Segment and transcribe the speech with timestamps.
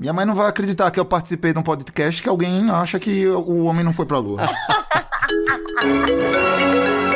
[0.00, 3.28] Minha mãe não vai acreditar que eu participei de um podcast que alguém acha que
[3.28, 4.48] o homem não foi pra lua.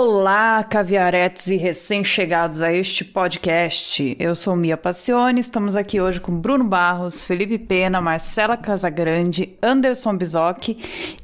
[0.00, 4.16] Olá, caviaretes e recém-chegados a este podcast.
[4.16, 10.16] Eu sou Mia Passione, estamos aqui hoje com Bruno Barros, Felipe Pena, Marcela Casagrande, Anderson
[10.16, 10.68] Bizoc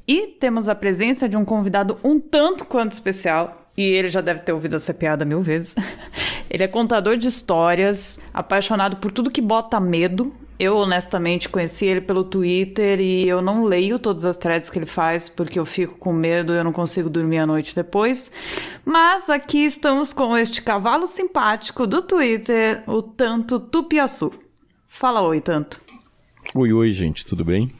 [0.09, 4.41] e temos a presença de um convidado um tanto quanto especial, e ele já deve
[4.41, 5.75] ter ouvido essa piada mil vezes.
[6.49, 10.33] Ele é contador de histórias, apaixonado por tudo que bota medo.
[10.57, 14.87] Eu, honestamente, conheci ele pelo Twitter e eu não leio todas as threads que ele
[14.87, 18.31] faz porque eu fico com medo e eu não consigo dormir à noite depois.
[18.85, 24.33] Mas aqui estamos com este cavalo simpático do Twitter, o Tanto Tupiaçu.
[24.87, 25.81] Fala oi, Tanto.
[26.55, 27.73] Oi, oi, gente, tudo bem?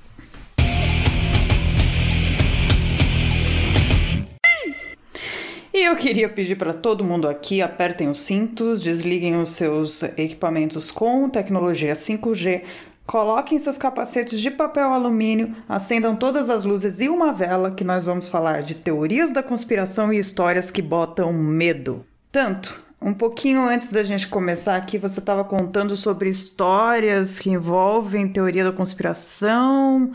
[5.75, 10.93] E eu queria pedir para todo mundo aqui, apertem os cintos, desliguem os seus equipamentos
[10.93, 12.63] com tecnologia 5G,
[13.05, 18.05] coloquem seus capacetes de papel alumínio, acendam todas as luzes e uma vela que nós
[18.05, 22.07] vamos falar de teorias da conspiração e histórias que botam medo.
[22.31, 28.27] Tanto um pouquinho antes da gente começar aqui, você estava contando sobre histórias que envolvem
[28.27, 30.11] teoria da conspiração,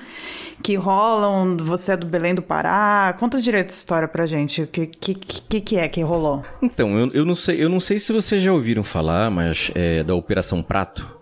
[0.63, 1.55] que rolam.
[1.57, 3.15] Você é do Belém do Pará.
[3.19, 4.63] Conta direito essa história pra gente.
[4.63, 6.43] O que, que, que, que é que rolou?
[6.63, 10.03] Então, eu, eu, não sei, eu não sei se vocês já ouviram falar, mas é
[10.03, 11.15] da Operação Prato.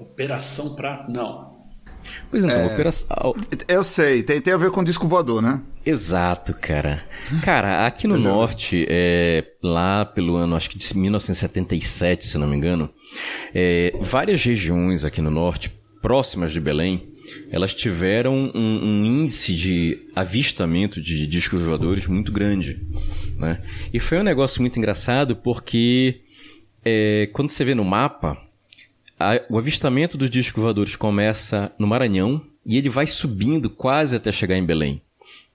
[0.00, 1.12] Operação Prato?
[1.12, 1.51] Não.
[2.30, 3.34] Pois então, é, operação.
[3.68, 5.60] Eu sei, tem, tem a ver com disco voador, né?
[5.84, 7.02] Exato, cara.
[7.42, 12.56] Cara, aqui no norte, é, lá pelo ano, acho que de 1977, se não me
[12.56, 12.90] engano,
[13.54, 17.12] é, várias regiões aqui no norte, próximas de Belém,
[17.50, 22.80] elas tiveram um, um índice de avistamento de discos voadores muito grande.
[23.38, 23.60] Né?
[23.92, 26.20] E foi um negócio muito engraçado porque
[26.84, 28.36] é, quando você vê no mapa,
[29.22, 34.30] a, o avistamento dos discos voadores começa no Maranhão e ele vai subindo quase até
[34.30, 35.02] chegar em Belém.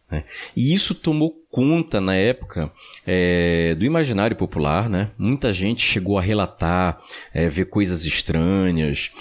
[0.09, 0.23] Né?
[0.55, 2.71] E isso tomou conta na época
[3.05, 5.11] é, do imaginário popular, né?
[5.17, 6.99] Muita gente chegou a relatar,
[7.33, 9.11] é, ver coisas estranhas.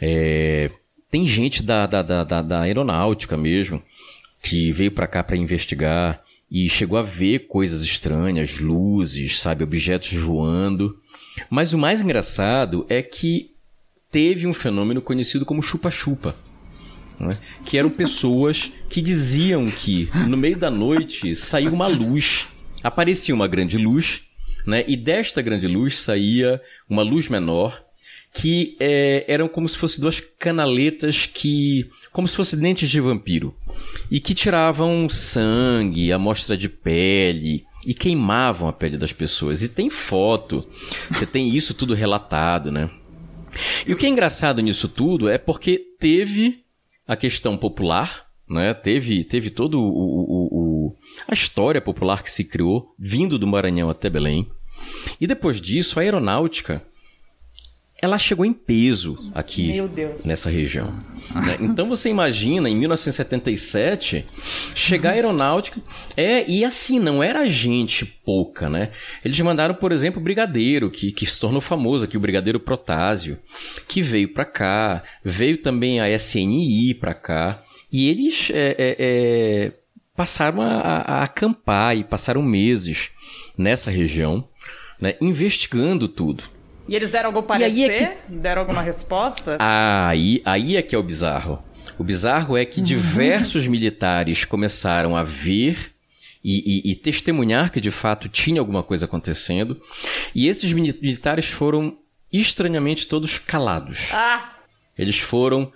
[0.00, 0.70] É,
[1.10, 3.82] tem gente da, da, da, da, aeronáutica mesmo
[4.42, 10.12] que veio para cá para investigar e chegou a ver coisas estranhas, luzes, sabe, objetos
[10.14, 10.98] voando.
[11.48, 13.51] Mas o mais engraçado é que
[14.12, 16.36] teve um fenômeno conhecido como chupa-chupa.
[17.18, 17.38] Né?
[17.64, 22.46] Que eram pessoas que diziam que no meio da noite saiu uma luz,
[22.82, 24.22] aparecia uma grande luz,
[24.66, 24.84] né?
[24.86, 27.82] e desta grande luz saía uma luz menor,
[28.34, 31.90] que é, eram como se fossem duas canaletas que.
[32.10, 33.54] como se fossem dentes de vampiro.
[34.10, 39.62] E que tiravam sangue, amostra de pele e queimavam a pele das pessoas.
[39.62, 40.66] E tem foto,
[41.10, 42.88] você tem isso tudo relatado, né?
[43.86, 46.64] E o que é engraçado nisso tudo é porque teve
[47.06, 48.72] a questão popular, né?
[48.74, 50.96] Teve, teve todo o, o, o,
[51.26, 54.48] a história popular que se criou vindo do Maranhão até Belém.
[55.20, 56.82] E depois disso, a aeronáutica
[58.02, 59.80] ela chegou em peso aqui
[60.24, 60.92] nessa região.
[61.36, 61.56] Né?
[61.60, 64.26] Então você imagina, em 1977,
[64.74, 65.80] chegar a aeronáutica.
[66.16, 68.90] É, e assim, não era gente pouca, né?
[69.24, 73.38] Eles mandaram, por exemplo, o Brigadeiro, que, que se tornou famoso aqui, o Brigadeiro Protásio,
[73.86, 79.72] que veio para cá, veio também a SNI para cá, e eles é, é, é,
[80.16, 83.10] passaram a, a acampar e passaram meses
[83.56, 84.44] nessa região,
[85.00, 86.42] né, investigando tudo.
[86.88, 87.90] E eles deram algum parecer?
[87.90, 88.36] É que...
[88.36, 89.56] Deram alguma resposta?
[89.58, 91.62] Ah, aí, aí é que é o bizarro.
[91.98, 92.84] O bizarro é que uhum.
[92.84, 95.92] diversos militares começaram a ver
[96.44, 99.80] e, e, e, testemunhar que de fato tinha alguma coisa acontecendo.
[100.34, 101.96] E esses militares foram
[102.32, 104.10] estranhamente todos calados.
[104.12, 104.56] Ah!
[104.98, 105.72] Eles foram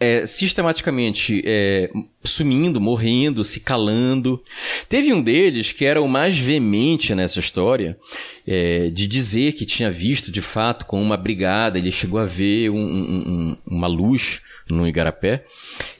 [0.00, 1.90] é, sistematicamente é,
[2.24, 4.42] sumindo, morrendo, se calando.
[4.88, 7.98] Teve um deles que era o mais veemente nessa história,
[8.46, 12.70] é, de dizer que tinha visto de fato com uma brigada, ele chegou a ver
[12.70, 15.44] um, um, uma luz no Igarapé,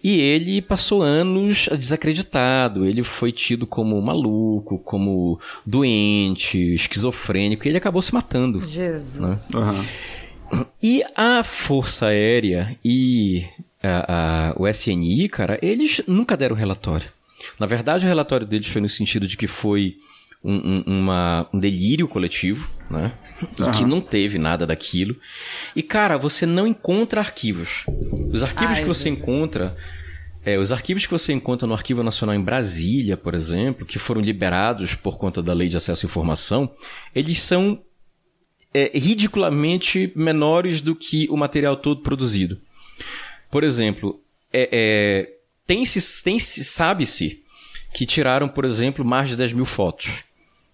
[0.03, 7.79] e ele passou anos desacreditado, ele foi tido como maluco, como doente, esquizofrênico, e ele
[7.79, 8.67] acabou se matando.
[8.67, 9.51] Jesus.
[9.51, 9.61] Né?
[9.61, 10.65] Uhum.
[10.83, 13.45] E a Força Aérea e
[13.82, 17.09] a, a, o SNI, cara, eles nunca deram relatório.
[17.59, 19.97] Na verdade, o relatório deles foi no sentido de que foi
[20.44, 23.12] um, um, uma, um delírio coletivo, né?
[23.59, 23.71] E uhum.
[23.71, 25.17] que não teve nada daquilo.
[25.75, 27.85] E, cara, você não encontra arquivos.
[28.31, 29.77] Os arquivos Ai, que você encontra
[30.43, 34.23] É, os arquivos que você encontra no Arquivo Nacional em Brasília, por exemplo, que foram
[34.23, 36.75] liberados por conta da Lei de Acesso à Informação,
[37.15, 37.83] eles são
[38.73, 42.59] é, ridiculamente menores do que o material todo produzido.
[43.50, 44.20] Por exemplo,
[44.52, 45.32] é, é,
[45.67, 47.43] tem-se, tem-se, sabe-se
[47.93, 50.25] que tiraram, por exemplo, mais de 10 mil fotos,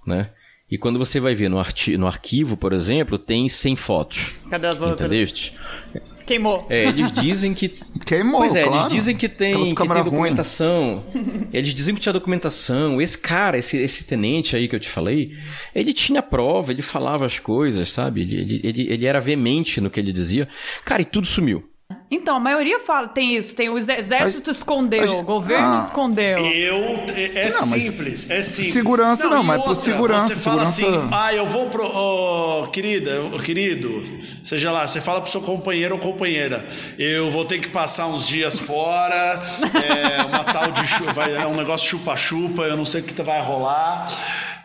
[0.07, 0.31] né?
[0.71, 4.33] E quando você vai ver no, arti no arquivo, por exemplo, tem 100 fotos.
[4.51, 5.01] Cadê as outras?
[5.01, 6.07] Entendeu?
[6.27, 6.67] Queimou.
[6.69, 7.69] É, eles dizem que.
[8.05, 8.81] Queimou, Pois é, claro.
[8.81, 11.05] eles dizem que tem, que tem documentação.
[11.53, 13.01] eles dizem que tinha documentação.
[13.01, 15.37] Esse cara, esse, esse tenente aí que eu te falei,
[15.73, 18.23] ele tinha prova, ele falava as coisas, sabe?
[18.23, 20.49] Ele, ele, ele, ele era veemente no que ele dizia.
[20.85, 21.63] Cara, e tudo sumiu.
[22.09, 25.83] Então, a maioria fala, tem isso, tem o ex- exército escondeu, gente- o governo ah.
[25.85, 26.39] escondeu.
[26.39, 26.77] Eu,
[27.17, 28.73] é, é Não, simples, é simples.
[28.75, 31.85] segurança não, e mas outra, segurança, Você fala segurança- assim, ah, eu vou pro.
[31.85, 34.05] ô, querida, ô, querido,
[34.45, 36.65] seja lá, você fala pro seu companheiro ou companheira,
[36.97, 39.43] eu vou ter que passar uns dias fora,
[39.75, 40.87] é uma tal de.
[41.13, 44.07] Vai, é um negócio chupa-chupa, eu não sei o que vai rolar.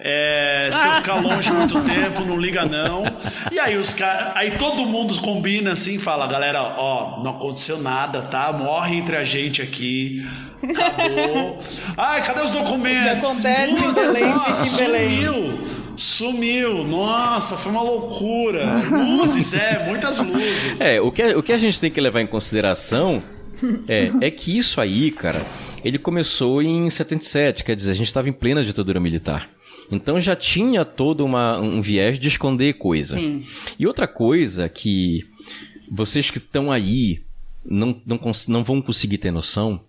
[0.04, 3.04] É, se eu ficar longe muito tempo, não liga não.
[3.52, 4.32] E aí os caras.
[4.36, 8.52] Aí todo mundo combina assim, fala, galera, ó, não aconteceu nada, tá?
[8.52, 10.26] Morre entre a gente aqui.
[10.64, 11.58] Acabou.
[11.96, 13.24] Ai, cadê os documentos?
[13.24, 14.66] Putz, nossa.
[14.66, 15.60] Sumiu.
[15.96, 16.84] Sumiu.
[16.84, 18.66] Nossa, foi uma loucura.
[18.90, 20.82] Luzes, é, muitas luzes.
[20.82, 23.22] É, o que, o que a gente tem que levar em consideração
[23.88, 25.42] é, é que isso aí, cara,
[25.84, 29.48] ele começou em 77, quer dizer, a gente estava em plena ditadura militar.
[29.92, 33.16] Então já tinha todo uma, um viés de esconder coisa.
[33.16, 33.46] Sim.
[33.78, 35.26] E outra coisa que
[35.92, 37.22] vocês que estão aí
[37.66, 39.84] não, não, não vão conseguir ter noção,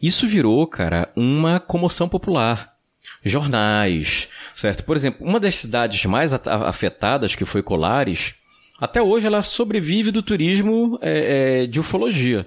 [0.00, 2.76] isso virou, cara, uma comoção popular.
[3.24, 4.84] Jornais, certo?
[4.84, 8.34] Por exemplo, uma das cidades mais afetadas, que foi Colares,
[8.78, 12.46] até hoje ela sobrevive do turismo é, é, de ufologia.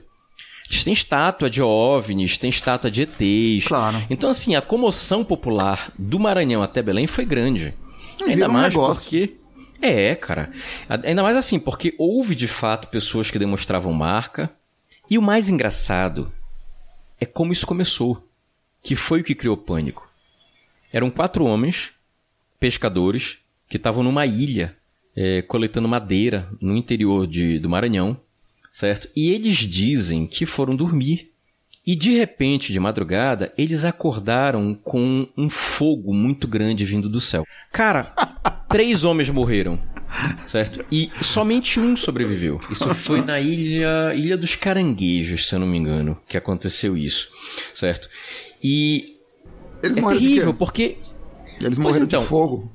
[0.80, 3.68] Têm estátua de OVNIs, tem estátua de ETs.
[3.68, 3.98] Claro.
[4.10, 7.74] Então, assim, a comoção popular do Maranhão até Belém foi grande.
[8.18, 9.36] Vira Ainda mais porque.
[9.82, 10.52] É, cara.
[10.88, 14.50] Ainda mais assim, porque houve de fato pessoas que demonstravam marca.
[15.10, 16.32] E o mais engraçado
[17.20, 18.28] é como isso começou.
[18.82, 20.10] Que foi o que criou pânico.
[20.92, 21.92] Eram quatro homens,
[22.60, 23.38] pescadores,
[23.70, 24.76] que estavam numa ilha
[25.16, 28.20] é, coletando madeira no interior de, do Maranhão,
[28.72, 29.10] certo?
[29.16, 31.30] E eles dizem que foram dormir.
[31.86, 37.44] E de repente, de madrugada, eles acordaram com um fogo muito grande vindo do céu.
[37.72, 38.14] Cara,
[38.70, 39.80] três homens morreram,
[40.46, 40.86] certo?
[40.92, 42.60] E somente um sobreviveu.
[42.70, 47.30] Isso foi na ilha, ilha dos Caranguejos, se eu não me engano, que aconteceu isso,
[47.74, 48.08] certo?
[48.64, 49.18] E
[49.82, 50.98] Eles é terrível, porque
[51.64, 52.22] Eles morreram então.
[52.22, 52.72] de fogo.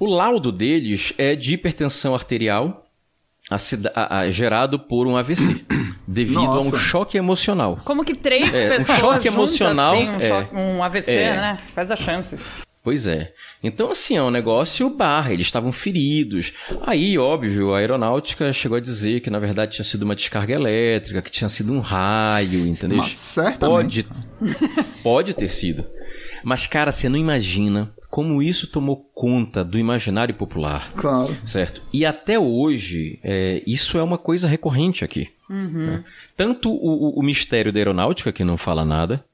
[0.00, 2.89] o laudo deles é de hipertensão arterial
[3.50, 5.64] a- a- gerado por um AVC,
[6.06, 6.78] devido a um Nossa.
[6.78, 7.78] choque emocional.
[7.84, 10.20] Como que três É, um pessoas choque juntas emocional, têm um, é.
[10.28, 11.36] choque- um AVC, É.
[11.36, 11.56] né?
[11.74, 12.40] Quais as chances?
[12.82, 13.34] Pois é.
[13.62, 16.54] Então, assim, é um negócio barra, eles estavam feridos.
[16.86, 21.20] Aí, óbvio, a aeronáutica chegou a dizer que, na verdade, tinha sido uma descarga elétrica,
[21.20, 22.96] que tinha sido um raio, entendeu?
[22.96, 24.04] Mas certamente.
[24.04, 24.06] Pode,
[25.02, 25.84] pode ter sido.
[26.42, 30.90] Mas, cara, você não imagina como isso tomou conta do imaginário popular.
[30.96, 31.34] Claro.
[31.44, 31.80] Certo.
[31.92, 35.28] E até hoje, é, isso é uma coisa recorrente aqui.
[35.48, 36.02] né?
[36.36, 39.24] Tanto o, o- mistério da aeronáutica, que não fala nada,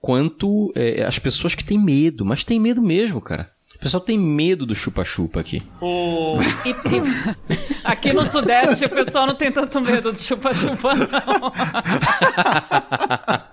[0.00, 3.50] quanto é, as pessoas que têm medo, mas tem medo mesmo, cara.
[3.74, 5.60] O pessoal tem medo do chupa-chupa aqui.
[5.80, 11.52] O, E- e- aqui no Sudeste o pessoal não tem tanto medo de chupa-chupa, não.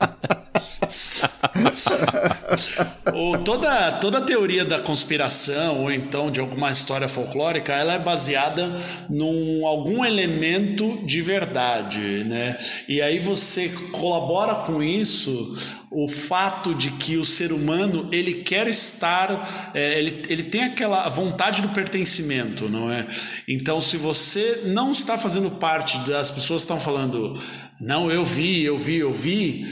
[3.14, 8.76] o- toda, toda teoria da conspiração ou então de alguma história folclórica, ela é baseada
[9.10, 12.58] num algum elemento de verdade, né?
[12.88, 15.56] E aí você colabora com isso
[15.92, 21.10] o fato de que o ser humano ele quer estar, é, ele, ele tem aquela
[21.10, 23.08] vontade do pertencimento, não é?
[23.48, 27.42] Então, se você não está fazendo parte das pessoas que estão falando,
[27.82, 29.66] não, eu vi, eu vi, eu vi,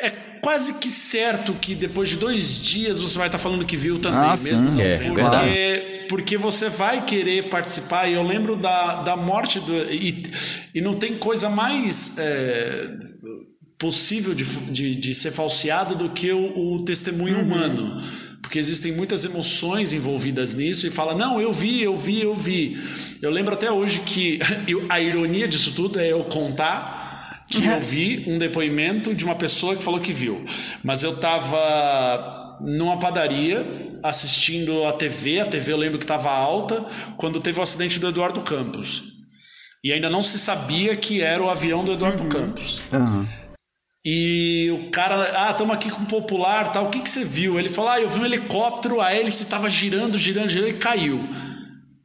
[0.00, 0.10] é
[0.40, 4.18] quase que certo que depois de dois dias você vai estar falando que viu também,
[4.30, 4.80] Ah, mesmo sim.
[4.80, 5.36] É, verdade.
[5.36, 8.08] porque, porque você vai querer participar.
[8.08, 9.72] E eu lembro da, da morte do.
[9.92, 10.24] E,
[10.74, 12.16] e não tem coisa mais.
[12.18, 12.90] é,
[13.78, 18.00] possível de, de, de ser falseada do que o, o testemunho humano.
[18.40, 22.78] Porque existem muitas emoções envolvidas nisso e fala, não, eu vi, eu vi, eu vi.
[23.20, 24.38] Eu lembro até hoje que
[24.88, 27.01] a ironia disso tudo é eu contar
[27.60, 30.44] que eu vi um depoimento de uma pessoa que falou que viu.
[30.82, 36.84] Mas eu estava numa padaria assistindo a TV, a TV eu lembro que estava alta,
[37.16, 39.04] quando teve o acidente do Eduardo Campos.
[39.84, 42.80] E ainda não se sabia que era o avião do Eduardo Campos.
[42.92, 43.28] Aham.
[44.04, 46.86] E o cara, ah, estamos aqui com o popular, tal.
[46.86, 47.56] O que, que você viu?
[47.56, 51.28] Ele falou, ah, eu vi um helicóptero, a hélice estava girando, girando, girando e caiu.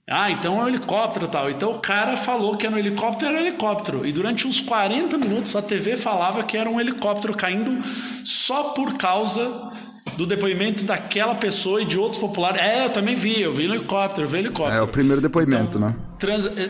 [0.09, 1.49] Ah, então é um helicóptero tal.
[1.49, 4.05] Então o cara falou que era um helicóptero, era um helicóptero.
[4.05, 7.77] E durante uns 40 minutos a TV falava que era um helicóptero caindo
[8.23, 9.69] só por causa
[10.15, 12.61] do depoimento daquela pessoa e de outros populares.
[12.61, 14.79] É, eu também vi, eu vi helicóptero, eu vi helicóptero.
[14.79, 15.95] É o primeiro depoimento, então, né?
[16.17, 16.69] Trans, eh,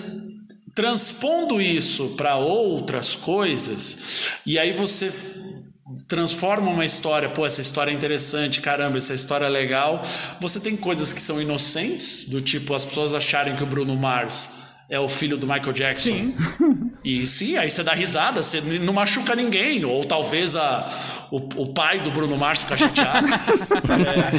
[0.74, 5.12] transpondo isso para outras coisas, e aí você
[6.08, 10.02] transforma uma história, pô, essa história é interessante, caramba, essa história é legal.
[10.40, 14.68] Você tem coisas que são inocentes, do tipo as pessoas acharem que o Bruno Mars
[14.90, 16.10] é o filho do Michael Jackson.
[16.10, 16.36] Sim.
[17.04, 20.90] E sim, aí você dá risada, você não machuca ninguém, ou talvez a,
[21.32, 23.28] o, o pai do Bruno Mars fica chateado.
[24.08, 24.32] é.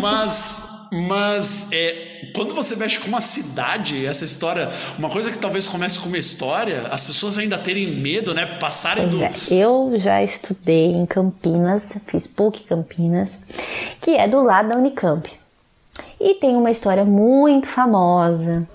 [0.00, 5.66] Mas mas é, quando você mexe com uma cidade, essa história, uma coisa que talvez
[5.66, 8.46] comece com uma história, as pessoas ainda terem medo, né?
[8.46, 9.22] Passarem do.
[9.22, 13.38] É, eu já estudei em Campinas, fiz PUC Campinas,
[14.00, 15.28] que é do lado da Unicamp.
[16.20, 18.66] E tem uma história muito famosa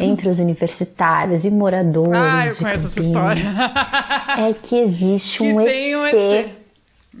[0.00, 2.12] entre os universitários e moradores.
[2.14, 4.48] Ah, eu de conheço Campinas, essa história.
[4.48, 6.59] É que existe Que um tem um ET,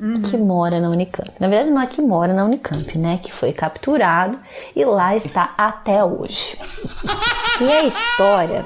[0.00, 0.30] ET.
[0.30, 1.30] que mora na Unicamp.
[1.38, 3.20] Na verdade, não é que mora na Unicamp, né?
[3.22, 4.38] Que foi capturado
[4.74, 6.56] e lá está até hoje.
[7.60, 8.64] E a história,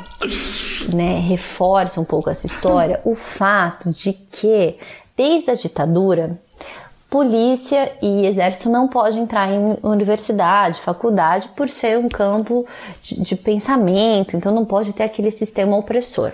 [0.94, 4.78] né, reforça um pouco essa história, o fato de que,
[5.16, 6.38] desde a ditadura,
[7.10, 12.66] polícia e exército não podem entrar em universidade, faculdade, por ser um campo
[13.02, 16.32] de, de pensamento, então não pode ter aquele sistema opressor.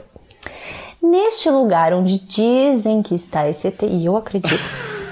[1.02, 4.62] Neste lugar onde dizem que está esse ET, e eu acredito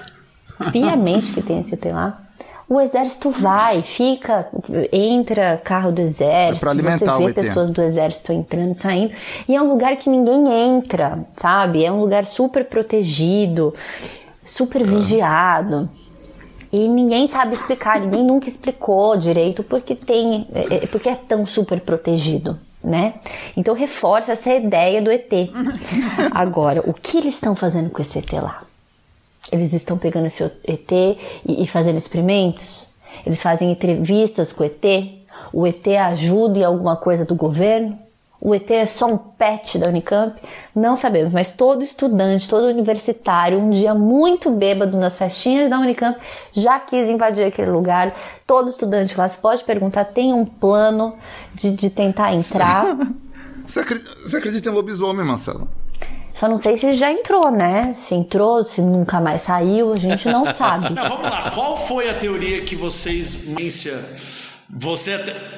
[0.73, 2.23] piamente que tem esse ET lá,
[2.68, 4.47] o exército vai, fica,
[4.92, 9.14] entra carro do exército, alimentar você vê pessoas do exército entrando, saindo,
[9.49, 11.83] e é um lugar que ninguém entra, sabe?
[11.83, 13.73] É um lugar super protegido,
[14.45, 15.88] super vigiado.
[16.71, 21.47] E ninguém sabe explicar, ninguém nunca explicou direito porque tem, é, é, porque é tão
[21.47, 23.14] super protegido, né?
[23.56, 25.32] Então reforça essa ideia do ET.
[26.32, 28.62] Agora, o que eles estão fazendo com esse ET lá?
[29.50, 32.88] Eles estão pegando esse ET e, e fazendo experimentos?
[33.25, 34.85] Eles fazem entrevistas com o ET?
[35.52, 37.99] O ET ajuda em alguma coisa do governo?
[38.40, 40.40] O ET é só um pet da Unicamp?
[40.75, 46.18] Não sabemos, mas todo estudante, todo universitário, um dia muito bêbado nas festinhas da Unicamp,
[46.52, 48.14] já quis invadir aquele lugar.
[48.47, 51.16] Todo estudante lá, você pode perguntar, tem um plano
[51.52, 52.97] de, de tentar entrar?
[53.66, 55.68] Você acredita, você acredita em lobisomem, Marcelo?
[56.33, 57.92] Só não sei se já entrou, né?
[57.95, 60.95] Se entrou, se nunca mais saiu, a gente não sabe.
[60.95, 61.50] Não, vamos lá.
[61.50, 63.47] Qual foi a teoria que vocês.
[64.70, 65.12] Você.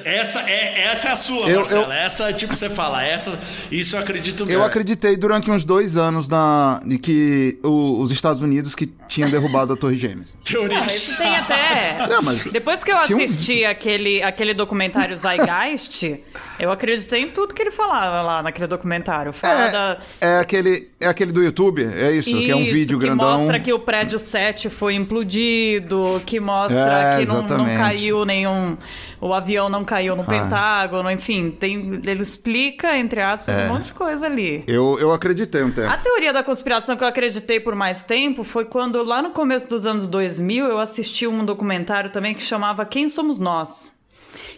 [0.05, 1.93] Essa é, essa é a sua, Eu- Marcela.
[1.95, 3.37] Essa, tipo, você fala, essa.
[3.69, 4.63] Isso eu acredito Eu mesmo.
[4.63, 9.73] acreditei durante uns dois anos na, de que o- os Estados Unidos que tinham derrubado
[9.73, 10.33] a Torre Gêmeas.
[10.45, 10.79] Teoria.
[10.79, 12.07] Não, isso tem até.
[12.07, 16.19] Não, mas Depois que eu tinha um- assisti aquele, aquele documentário Zeitgeist,
[16.57, 19.33] eu acreditei em tudo que ele falava lá naquele documentário.
[19.33, 19.99] Fala da.
[20.21, 23.05] É, é aquele, é aquele do YouTube, é isso, que é um Isso, vídeo que
[23.05, 23.39] grandão.
[23.39, 28.77] mostra que o prédio 7 foi implodido, que mostra É, que não, não caiu nenhum.
[29.19, 30.25] O avião não caiu no Ah.
[30.25, 33.65] Pentágono, enfim, tem, ele explica, entre aspas, É.
[33.65, 34.63] um monte de coisa ali.
[34.67, 35.89] Eu, eu acreditei um tempo.
[35.91, 39.67] A teoria da conspiração que eu acreditei por mais tempo foi quando, lá no começo
[39.67, 43.93] dos anos 2000, eu assisti um documentário também que chamava Quem Somos Nós?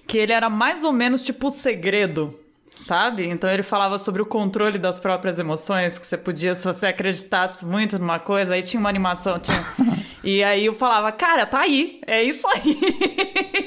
[0.08, 2.38] Que ele era mais ou menos tipo o segredo,
[2.84, 3.28] sabe?
[3.28, 7.66] Então ele falava sobre o controle das próprias emoções, que você podia, se você acreditasse
[7.66, 9.58] muito numa coisa, aí tinha uma animação, tinha...
[10.24, 12.78] e aí eu falava, cara, tá aí, é isso aí.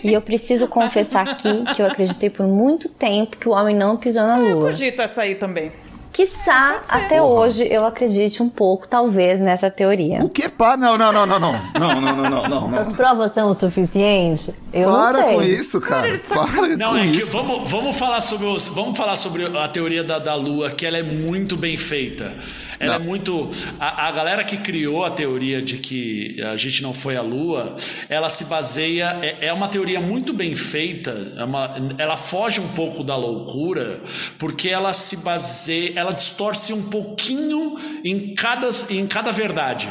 [0.04, 3.96] E eu preciso confessar aqui que eu acreditei por muito tempo que o homem não
[3.96, 4.66] pisou na Eu lua.
[4.70, 5.72] cogito essa aí também.
[6.16, 10.24] Quiçá, até hoje, eu acredite um pouco, talvez, nessa teoria.
[10.24, 10.74] O que pá?
[10.74, 11.52] Não, não, não, não, não.
[11.78, 12.78] Não, não, não, não, não.
[12.80, 14.54] As provas são o suficiente?
[14.72, 15.34] Eu Para não sei.
[15.34, 16.18] com isso, cara.
[16.18, 17.26] Só- Para Não, com é que isso.
[17.26, 20.96] vamos, vamos falar sobre os- vamos falar sobre a teoria da, da Lua, que ela
[20.96, 22.34] é muito bem feita.
[22.78, 23.48] Ela é muito.
[23.80, 27.74] A, a galera que criou a teoria de que a gente não foi à Lua,
[28.08, 29.18] ela se baseia.
[29.22, 31.32] É, é uma teoria muito bem feita.
[31.36, 34.00] é uma- ela foge um pouco da loucura,
[34.38, 35.92] porque ela se baseia.
[35.96, 39.88] Ela distorce um pouquinho em cada, em cada verdade.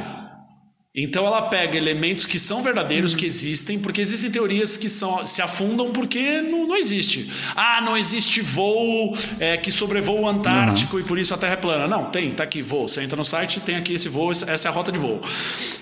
[0.96, 5.42] Então ela pega elementos que são verdadeiros, que existem, porque existem teorias que são, se
[5.42, 7.30] afundam porque não, não existe.
[7.54, 11.58] Ah, não existe voo é, que sobrevoa o Antártico e por isso a Terra é
[11.58, 11.86] plana.
[11.86, 12.88] Não, tem, tá aqui, voo.
[12.88, 15.20] Você entra no site, tem aqui esse voo, essa é a rota de voo.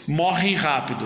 [0.08, 1.06] Morrem rápido.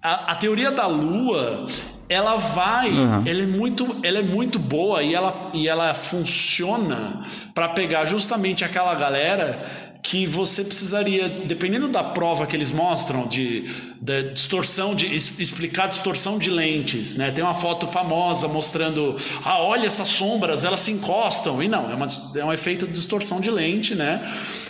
[0.00, 1.66] A, a teoria da Lua,
[2.08, 2.88] ela vai,
[3.26, 8.64] ela, é muito, ela é muito boa e ela, e ela funciona para pegar justamente
[8.64, 13.64] aquela galera que você precisaria, dependendo da prova que eles mostram, de,
[14.00, 17.30] de distorção, de explicar distorção de lentes, né?
[17.30, 21.62] Tem uma foto famosa mostrando, ah, olha essas sombras, elas se encostam.
[21.62, 24.20] E não, é, uma, é um efeito de distorção de lente, né?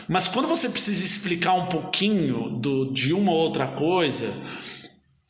[0.09, 4.27] Mas quando você precisa explicar um pouquinho do, de uma ou outra coisa,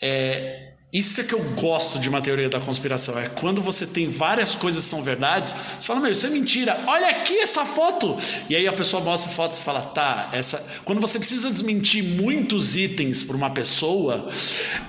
[0.00, 3.16] é, isso é que eu gosto de uma teoria da conspiração.
[3.16, 6.82] É quando você tem várias coisas que são verdades, você fala, meu, isso é mentira.
[6.84, 8.16] Olha aqui essa foto.
[8.48, 10.64] E aí a pessoa mostra a foto e fala, tá, essa.
[10.84, 14.28] Quando você precisa desmentir muitos itens para uma pessoa,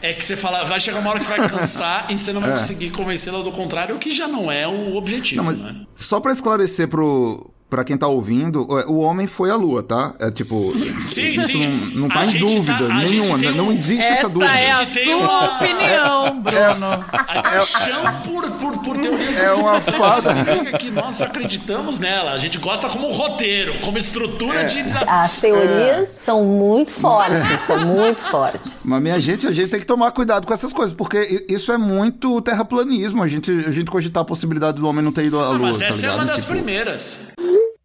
[0.02, 2.42] é que você fala, vai chegar uma hora que você vai cansar e você não
[2.42, 2.54] vai é.
[2.54, 5.44] conseguir convencê-la do contrário, o que já não é o objetivo.
[5.44, 5.86] Não, né?
[5.96, 10.14] Só para esclarecer pro, Pra quem tá ouvindo, é, o homem foi à lua, tá?
[10.20, 10.74] É tipo.
[11.00, 11.68] Sim, sim.
[11.94, 13.38] Não, não tá em dúvida tá, nenhuma.
[13.38, 13.56] Um...
[13.56, 14.52] Não existe essa, essa dúvida.
[14.52, 17.06] É a sua opinião, Bruno.
[17.14, 20.36] A paixão por, por, por teorias é uma fada.
[20.36, 22.34] significa que nós acreditamos nela.
[22.34, 24.66] A gente gosta como roteiro, como estrutura é.
[24.66, 24.80] de.
[25.08, 26.10] As teorias é.
[26.20, 27.38] são muito fortes,
[27.68, 28.78] são muito fortes.
[28.84, 31.78] Mas, minha gente, a gente tem que tomar cuidado com essas coisas, porque isso é
[31.78, 33.24] muito terraplanismo.
[33.24, 35.60] A gente, a gente cogitar a possibilidade do homem não ter ido à lua.
[35.60, 36.14] mas tá essa ligado?
[36.14, 36.52] é uma das tipo...
[36.52, 37.32] primeiras.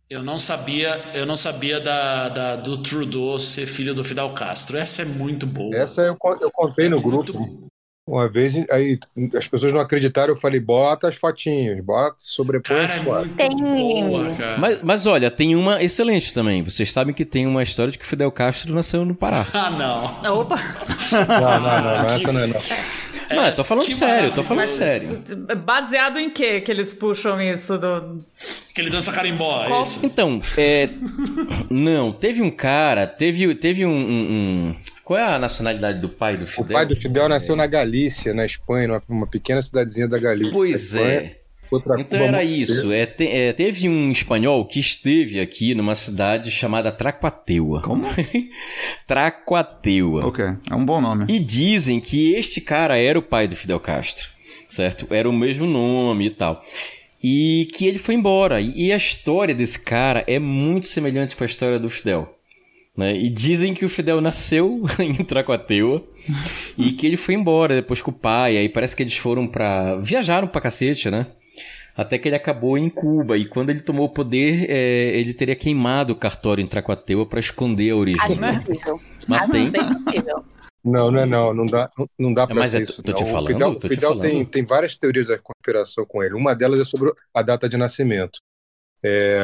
[0.09, 4.77] Eu não sabia, eu não sabia da, da, do Trudeau ser filho do Fidel Castro.
[4.77, 5.75] Essa é muito boa.
[5.75, 7.37] Essa eu, eu contei no é grupo.
[7.37, 7.67] Muito...
[8.07, 9.01] Uma vez, aí
[9.35, 13.57] as pessoas não acreditaram, eu falei, bota as fotinhas, bota, sobrepõe cara, é tem...
[14.09, 14.59] boa, cara.
[14.59, 16.63] Mas, mas olha, tem uma excelente também.
[16.63, 19.45] Vocês sabem que tem uma história de que Fidel Castro nasceu no Pará.
[19.53, 20.39] ah, não.
[20.39, 20.57] Opa!
[21.13, 22.57] Não, não, não, não essa não é não.
[23.29, 25.23] É, não, eu tô falando sério, eu tô falando sério.
[25.65, 28.25] Baseado em que que eles puxam isso do.
[28.73, 30.07] Que ele dança carimbó, é isso?
[30.07, 30.89] Então, é.
[31.69, 34.77] não, teve um cara, teve, teve um, um, um.
[35.07, 36.65] Qual é a nacionalidade do pai do Fidel?
[36.65, 40.53] O pai do Fidel nasceu na Galícia, na Espanha, numa pequena cidadezinha da Galícia.
[40.53, 41.39] Pois é.
[41.97, 42.91] então era isso.
[42.91, 47.83] É, te, é, teve um espanhol que esteve aqui numa cidade chamada Tracuateua.
[47.83, 48.05] Como?
[49.07, 50.27] Tracuateua.
[50.27, 51.27] Ok, é um bom nome.
[51.29, 54.29] E dizem que este cara era o pai do Fidel Castro,
[54.69, 55.07] certo?
[55.11, 56.61] Era o mesmo nome e tal.
[57.23, 58.61] E que ele foi embora.
[58.61, 62.36] E a história desse cara é muito semelhante com a história do Fidel.
[62.97, 63.15] Né?
[63.15, 66.03] E dizem que o Fidel nasceu em Tracuateua
[66.79, 68.57] e que ele foi embora depois com o pai.
[68.57, 71.27] Aí parece que eles foram para viajaram pra cacete, né?
[71.97, 73.39] até que ele acabou em Cuba.
[73.39, 77.41] E quando ele tomou o poder, é, ele teria queimado o cartório em Tracuateua para
[77.41, 78.21] esconder a origem.
[78.21, 79.01] Acho possível.
[79.27, 79.71] Mas Acho tem.
[79.71, 80.45] bem possível.
[80.85, 83.03] Não, não é não, não dá, não dá para ser é, isso.
[83.03, 86.23] Tô te falando, o Fidel, tô Fidel te tem, tem várias teorias da conspiração com
[86.23, 86.35] ele.
[86.35, 88.39] Uma delas é sobre a data de nascimento.
[89.03, 89.41] É,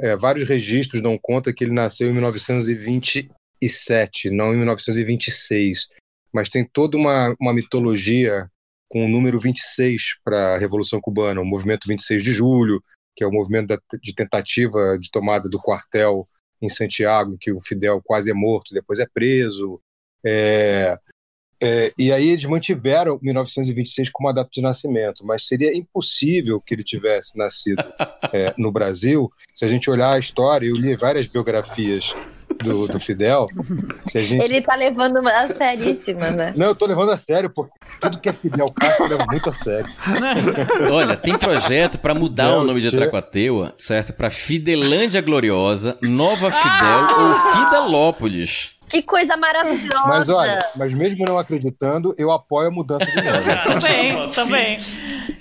[0.00, 5.88] é, vários registros dão conta que ele nasceu em 1927, não em 1926.
[6.32, 8.48] Mas tem toda uma, uma mitologia
[8.88, 12.82] com o número 26 para a Revolução Cubana, o movimento 26 de julho,
[13.14, 16.26] que é o movimento de tentativa de tomada do quartel
[16.62, 19.80] em Santiago, que o Fidel quase é morto, depois é preso.
[20.24, 20.96] É,
[21.60, 26.74] é, e aí eles mantiveram 1926 como a data de nascimento, mas seria impossível que
[26.74, 27.82] ele tivesse nascido
[28.32, 29.30] é, no Brasil.
[29.54, 32.14] Se a gente olhar a história, eu li várias biografias
[32.62, 33.46] do, do Fidel.
[34.06, 34.42] Gente...
[34.42, 36.52] Ele tá levando a seríssima, né?
[36.56, 39.52] Não, eu tô levando a sério, porque tudo que é Fidel Castro leva muito a
[39.52, 39.90] sério.
[40.90, 44.12] Olha, tem projeto para mudar Não, o nome de Tracuateua, certo?
[44.12, 47.16] Para Fidelândia Gloriosa, Nova Fidel ah!
[47.18, 48.77] ou Fidelópolis.
[48.88, 50.06] Que coisa maravilhosa!
[50.06, 53.80] Mas olha, mas mesmo não acreditando, eu apoio a mudança de nome.
[53.80, 54.78] também, também.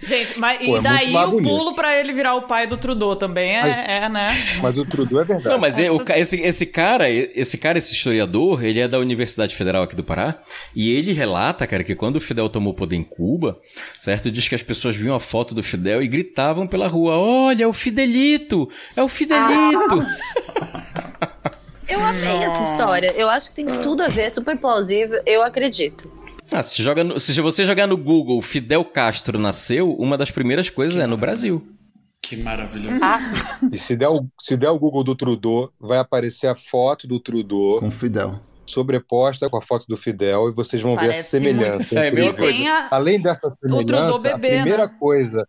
[0.01, 3.15] Gente, mas Pô, e é daí o pulo para ele virar o pai do Trudeau
[3.15, 4.27] também é, mas, é, né?
[4.61, 5.49] Mas o Trudeau é verdade.
[5.49, 9.55] Não, mas é, o, esse, esse cara, esse cara, esse historiador, ele é da Universidade
[9.55, 10.37] Federal aqui do Pará,
[10.75, 13.59] e ele relata, cara, que quando o Fidel tomou poder em Cuba,
[13.97, 14.31] certo?
[14.31, 17.67] Diz que as pessoas viam a foto do Fidel e gritavam pela rua: "Olha, é
[17.67, 18.69] o Fidelito!
[18.95, 20.01] É o Fidelito!"
[21.21, 21.33] Ah.
[21.87, 23.13] Eu amei essa história.
[23.15, 25.21] Eu acho que tem tudo a ver, é super plausível.
[25.25, 26.11] Eu acredito.
[26.51, 30.69] Ah, se, joga no, se você jogar no Google Fidel Castro nasceu, uma das primeiras
[30.69, 31.65] coisas que é no Brasil.
[32.21, 33.03] Que maravilhoso.
[33.03, 33.19] Ah.
[33.71, 37.19] E se der, o, se der o Google do Trudeau, vai aparecer a foto do
[37.19, 37.79] Trudeau.
[37.79, 38.39] Com Fidel.
[38.65, 41.95] Sobreposta com a foto do Fidel e vocês vão Parece ver a semelhança.
[41.95, 42.05] Muito...
[42.05, 42.87] É a mesma coisa.
[42.91, 44.95] Além dessa semelhança, bebê, a primeira né?
[44.99, 45.47] coisa,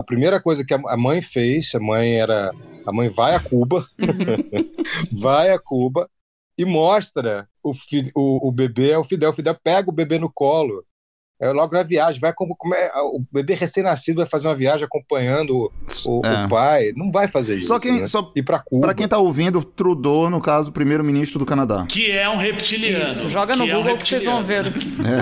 [0.00, 2.50] a primeira coisa que a mãe fez, a mãe era
[2.86, 3.84] a mãe vai a Cuba,
[5.12, 6.08] vai a Cuba
[6.56, 7.72] e mostra o,
[8.16, 9.28] o, o bebê, é o Fidel.
[9.28, 10.82] O Fidel pega o bebê no colo
[11.40, 12.20] é, logo na viagem.
[12.20, 15.72] Vai como, como é, o bebê recém-nascido vai fazer uma viagem acompanhando
[16.04, 16.44] o, é.
[16.44, 16.92] o, pai.
[16.94, 17.68] Não vai fazer isso.
[17.68, 18.06] Só quem, né?
[18.06, 18.88] só, pra Cuba.
[18.88, 21.86] Pra quem tá ouvindo, Trudeau, no caso, primeiro-ministro do Canadá.
[21.88, 23.12] Que é um reptiliano.
[23.12, 24.64] Isso, joga no Google é um que vocês vão ver.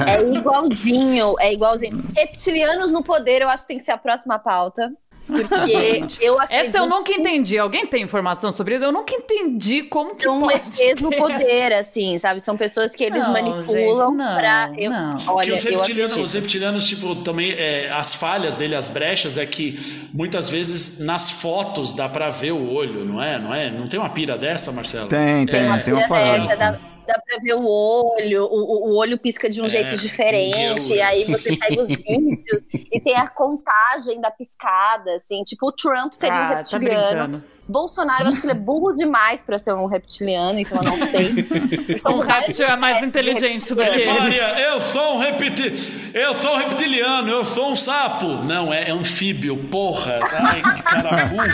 [0.07, 0.17] É.
[0.17, 2.05] é igualzinho, é igualzinho.
[2.17, 4.93] Reptilianos no poder, eu acho que tem que ser a próxima pauta.
[5.29, 7.59] Porque eu acredito Essa eu nunca entendi.
[7.59, 8.85] Alguém tem informação sobre isso?
[8.85, 12.41] Eu nunca entendi como que são pode ETs no poder, assim, sabe?
[12.41, 14.73] São pessoas que eles Não, manipulam gente, não, pra.
[14.77, 15.15] Eu, não.
[15.29, 19.37] Olha, que os eu reptilianos, os reptilianos, tipo, também, é, as falhas dele, as brechas,
[19.37, 23.39] é que muitas vezes nas fotos dá pra ver o olho, não é?
[23.39, 23.71] Não é?
[23.71, 25.09] Não tem uma pira dessa, Marcelo?
[25.09, 26.47] Tem, tem, Uma tem uma pira parada.
[26.47, 29.97] dessa, dá pra ver o olho, o, o- o olho pisca de um É, jeito
[29.97, 35.67] diferente, ninguém- aí você pega os vídeos e tem a contagem da piscada, assim, tipo,
[35.69, 37.09] o Trump seria um Ah, tá reptiliano.
[37.39, 37.45] brincando.
[37.71, 40.99] Bolsonaro, eu acho que ele é burro demais pra ser um reptiliano, então eu não
[40.99, 41.33] sei.
[42.09, 43.85] Um vários réptil é mais inteligente do reptiliano.
[43.85, 44.41] Ele que ele.
[44.41, 46.11] falaria, eu sou um repti...
[46.15, 48.27] eu sou um reptiliano, eu sou um sapo.
[48.45, 50.19] Não, é anfíbio, porra.
[50.33, 51.49] Ai, que cara burro.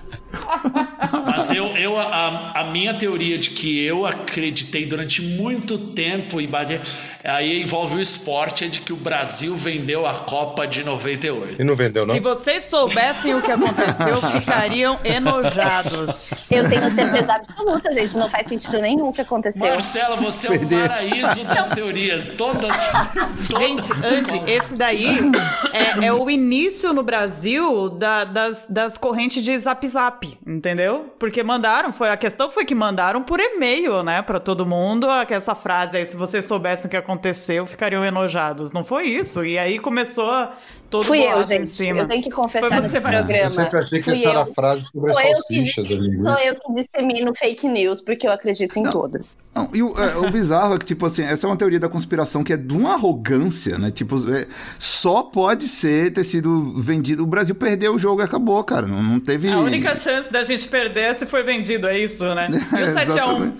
[1.26, 6.46] Mas eu, eu a, a minha teoria de que eu acreditei durante muito tempo e
[6.46, 6.80] bate-
[7.24, 11.60] aí envolve o esporte é de que o Brasil vendeu a Copa de 98.
[11.60, 12.14] E não vendeu, não?
[12.14, 16.30] Se vocês soubessem o que aconteceu, ficariam enojados.
[16.50, 18.16] Eu tenho certeza absoluta, gente.
[18.16, 19.68] Não faz sentido nenhum o que aconteceu.
[19.68, 22.26] Marcela, você é o paraíso das teorias.
[22.36, 22.90] Todas.
[23.58, 24.12] Gente, todas.
[24.16, 25.18] Andy, esse daí
[25.72, 31.12] é, é o início no Brasil da- das, das correntes de zap zap, entendeu?
[31.18, 35.54] Porque mandaram, foi, a questão foi que mandaram por e-mail, né, pra todo mundo, essa
[35.54, 38.72] frase aí, se vocês soubessem o que aconteceu, ficariam enojados.
[38.72, 39.44] Não foi isso?
[39.44, 40.48] E aí começou
[40.90, 41.74] todo Fui eu, gente.
[41.74, 42.00] cima.
[42.00, 43.34] Eu tenho que confessar Foi nesse programa.
[43.34, 44.42] Eu sempre achei que Fui essa era eu.
[44.42, 48.26] a frase sobre as Sou eu, que, salsichas, sou eu que dissemino fake news, porque
[48.26, 49.38] eu acredito em todas.
[49.54, 51.88] Não, e o, é, o bizarro é que, tipo assim, essa é uma teoria da
[51.88, 53.90] conspiração que é de uma arrogância, né?
[53.90, 54.46] Tipo, é,
[54.78, 57.22] só pode ser ter sido vendido.
[57.22, 58.86] O Brasil perdeu o jogo e acabou, cara.
[58.86, 59.48] Não, não teve.
[59.50, 62.48] A única chance da gente perder é se foi vendido, é isso, né?
[62.76, 63.52] E o É, 7x1?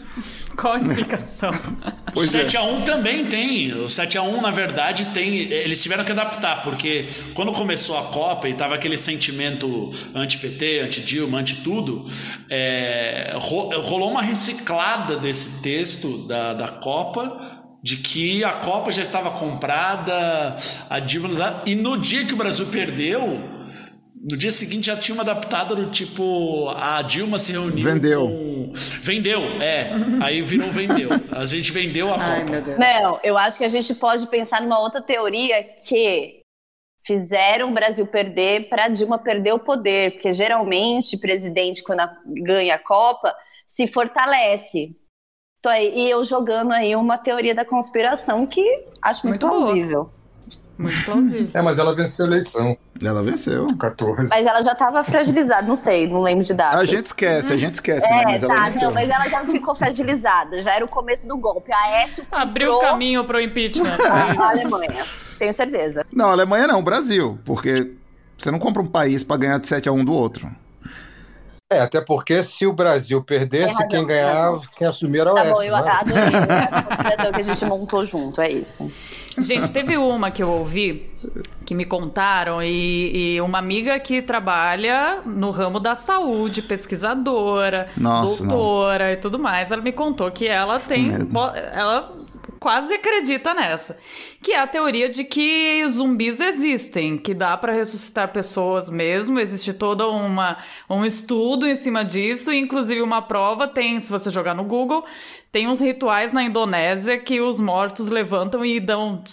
[0.61, 1.51] Qual a explicação?
[1.51, 2.45] O Pois é.
[2.47, 3.73] 7x1 também tem.
[3.75, 5.37] O 7x1, na verdade, tem.
[5.37, 11.38] Eles tiveram que adaptar, porque quando começou a Copa e tava aquele sentimento anti-PT, anti-Dilma,
[11.38, 12.05] anti-tudo,
[12.49, 17.53] é, ro- rolou uma reciclada desse texto da, da Copa.
[17.83, 20.57] De que a Copa já estava comprada,
[20.90, 21.62] a Dilma.
[21.64, 23.38] E no dia que o Brasil perdeu,
[24.29, 28.27] no dia seguinte já tinha uma adaptada do tipo a Dilma se reuniu Vendeu.
[28.29, 29.91] com vendeu, é.
[30.21, 31.11] Aí virou vendeu.
[31.31, 32.51] A gente vendeu a Ai, Copa.
[32.53, 32.79] meu Deus.
[32.79, 36.41] Não, eu acho que a gente pode pensar numa outra teoria que
[37.05, 42.75] fizeram o Brasil perder para Dilma perder o poder, porque geralmente presidente quando a- ganha
[42.75, 43.33] a Copa
[43.67, 44.97] se fortalece.
[45.62, 48.62] Tô aí, e eu jogando aí uma teoria da conspiração que
[49.03, 50.11] acho muito, Muito boa.
[50.79, 51.49] Muito plausível.
[51.55, 53.67] É, mas ela venceu a eleição, Ela venceu.
[53.79, 54.29] 14.
[54.29, 56.81] Mas ela já estava fragilizada, não sei, não lembro de datas.
[56.81, 58.21] A gente esquece, a gente esquece, né?
[58.21, 58.83] É, Mas ela tá, venceu.
[58.83, 61.73] não, mas ela já ficou fragilizada, já era o começo do golpe.
[61.73, 63.97] A Aécio comprou Abriu o caminho pro impeachment.
[63.99, 64.07] é
[64.39, 64.49] a.
[64.51, 65.07] Alemanha,
[65.39, 66.05] tenho certeza.
[66.12, 67.39] Não, Alemanha não, Brasil.
[67.45, 67.93] Porque
[68.37, 70.51] você não compra um país pra ganhar de 7 a 1 do outro.
[71.68, 75.44] É, até porque se o Brasil perdesse, razão, quem ganhar, quem assumir era o Tá
[75.44, 75.98] bom, Oeste, eu não era?
[75.98, 76.22] adorei
[76.70, 78.92] a conspiração que a gente montou junto, é isso.
[79.38, 81.11] Gente, teve uma que eu ouvi
[81.64, 88.46] que me contaram e, e uma amiga que trabalha no ramo da saúde, pesquisadora, Nossa,
[88.46, 89.72] doutora e tudo mais.
[89.72, 91.11] Ela me contou que ela tem,
[91.72, 92.14] ela
[92.59, 93.99] quase acredita nessa,
[94.42, 99.38] que é a teoria de que zumbis existem, que dá pra ressuscitar pessoas mesmo.
[99.40, 104.55] Existe todo uma, um estudo em cima disso, inclusive uma prova tem, se você jogar
[104.55, 105.05] no Google,
[105.57, 109.25] tem uns rituais na Indonésia que os mortos levantam e dão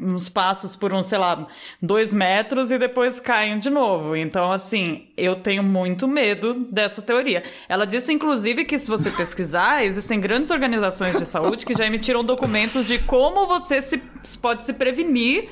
[0.00, 1.46] uns passos por uns, sei lá,
[1.80, 4.16] dois metros e depois caem de novo.
[4.16, 7.44] Então, assim, eu tenho muito medo dessa teoria.
[7.68, 12.24] Ela disse, inclusive, que se você pesquisar, existem grandes organizações de saúde que já emitiram
[12.24, 13.98] documentos de como você se,
[14.38, 15.48] pode se prevenir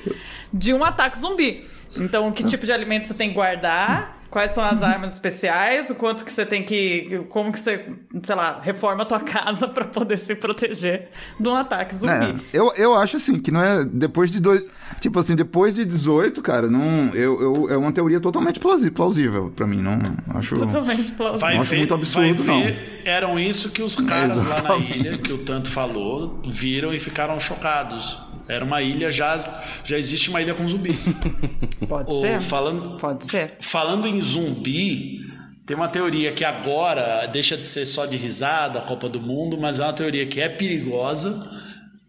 [0.51, 1.65] de um ataque zumbi.
[1.95, 5.95] Então, que tipo de alimento você tem que guardar, quais são as armas especiais, o
[5.95, 7.23] quanto que você tem que.
[7.29, 7.85] Como que você,
[8.23, 12.13] sei lá, reforma a tua casa pra poder se proteger de um ataque zumbi.
[12.13, 13.83] É, eu, eu acho assim, que não é.
[13.83, 14.65] Depois de dois.
[14.99, 17.09] Tipo assim, depois de 18, cara, não.
[17.13, 19.81] Eu, eu, é uma teoria totalmente plausível pra mim.
[19.81, 19.99] Não
[20.35, 20.55] acho.
[20.55, 21.39] Totalmente plausível.
[21.39, 22.63] Vai Não acho ver, muito absurdo, vai não.
[22.63, 26.99] ver, eram isso que os caras lá na ilha, que o Tanto falou, viram e
[26.99, 28.30] ficaram chocados.
[28.47, 31.05] Era uma ilha, já, já existe uma ilha com zumbis.
[31.87, 32.41] Pode O- ser?
[32.41, 33.53] falando, Pode ser.
[33.59, 35.19] Falando em zumbi,
[35.65, 39.57] tem uma teoria que agora deixa de ser só de risada, a Copa do Mundo,
[39.59, 41.49] mas é uma teoria que é perigosa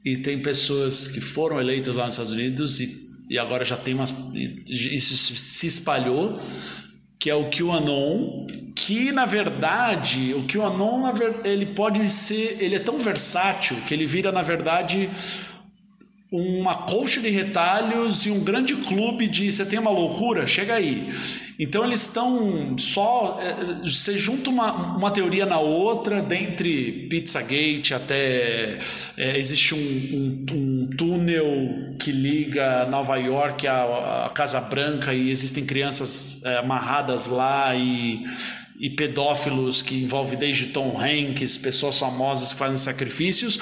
[0.05, 2.91] e tem pessoas que foram eleitas lá nos Estados Unidos e,
[3.31, 4.13] e agora já tem umas.
[4.67, 6.41] Isso se espalhou,
[7.21, 11.05] que é o QAnon, que na verdade, o QAnon
[11.45, 15.09] ele pode ser, ele é tão versátil que ele vira na verdade
[16.33, 21.13] uma colcha de retalhos e um grande clube de você tem uma loucura, chega aí.
[21.59, 23.39] Então eles estão só.
[23.39, 28.79] É, você junta uma, uma teoria na outra, dentre Pizzagate até.
[29.15, 35.31] É, existe um, um, um, túnel que liga Nova York à, à Casa Branca e
[35.31, 38.25] existem crianças é, amarradas lá e
[38.81, 43.61] e pedófilos que envolve desde Tom Hanks, pessoas famosas que fazem sacrifícios,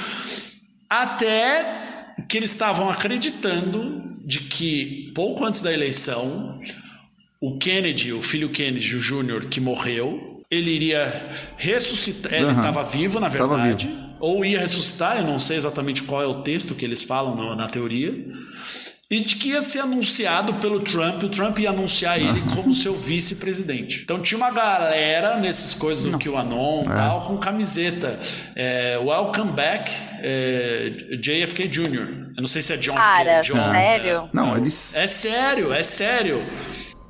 [0.88, 1.89] até
[2.28, 6.60] que eles estavam acreditando de que pouco antes da eleição,
[7.40, 12.32] o Kennedy, o filho Kennedy, o Júnior, que morreu, ele iria ressuscitar.
[12.32, 13.86] Ele estava vivo, na verdade.
[13.86, 14.10] Vivo.
[14.20, 17.68] Ou ia ressuscitar, eu não sei exatamente qual é o texto que eles falam na
[17.68, 18.12] teoria
[19.10, 22.94] e de que ia ser anunciado pelo Trump, o Trump ia anunciar ele como seu
[22.94, 24.02] vice-presidente.
[24.04, 26.94] Então tinha uma galera nesses coisas do QAnon e é.
[26.94, 28.20] tal, com camiseta.
[28.54, 32.30] É, Welcome back, é, JFK Jr.
[32.36, 33.52] Eu não sei se é John Cara, F.
[33.52, 33.72] John.
[33.72, 34.28] sério?
[34.32, 34.94] Não, eles...
[34.94, 36.40] É sério, é sério.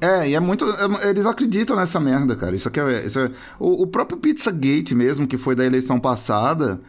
[0.00, 0.64] É, e é muito.
[0.64, 2.56] É, eles acreditam nessa merda, cara.
[2.56, 3.04] Isso aqui é.
[3.04, 6.80] Isso é o, o próprio Pizzagate mesmo, que foi da eleição passada.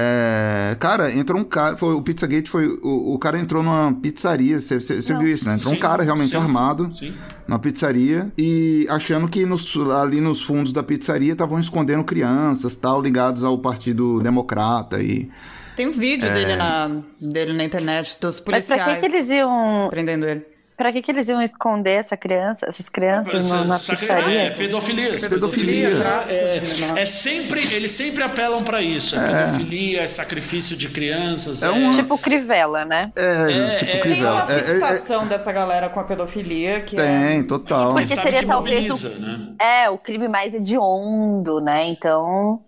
[0.00, 1.76] É, cara, entrou um cara.
[1.76, 2.68] Foi, o Pizzagate foi.
[2.82, 4.60] O, o cara entrou numa pizzaria.
[4.60, 4.78] Você
[5.18, 5.54] viu isso, né?
[5.54, 7.12] Entrou sim, um cara realmente sim, armado sim.
[7.48, 13.02] numa pizzaria e achando que nos, ali nos fundos da pizzaria estavam escondendo crianças tal,
[13.02, 15.28] ligados ao Partido Democrata e.
[15.74, 16.34] Tem um vídeo é...
[16.34, 18.68] dele, na, dele na internet dos policiais.
[18.68, 19.88] Mas pra que, que eles iam.
[19.90, 20.57] Prendendo ele.
[20.78, 24.42] Pra que, que eles iam esconder essa criança, essas crianças na, na pizzaria?
[24.42, 25.16] É pedofilia.
[25.16, 25.88] É pedofilia.
[26.28, 26.62] É,
[26.98, 29.18] é, sempre, eles sempre apelam para isso.
[29.18, 31.64] É, é, pedofilia, é sacrifício de crianças.
[31.64, 31.90] É, um...
[31.90, 33.10] Tipo Crivella, né?
[33.16, 34.46] É, tipo é, Crivella.
[34.46, 37.94] Tem uma fixação dessa galera com a pedofilia que Tem, total.
[37.94, 39.56] Porque seria talvez o, né?
[39.60, 41.88] é, o crime mais hediondo, né?
[41.88, 42.62] Então...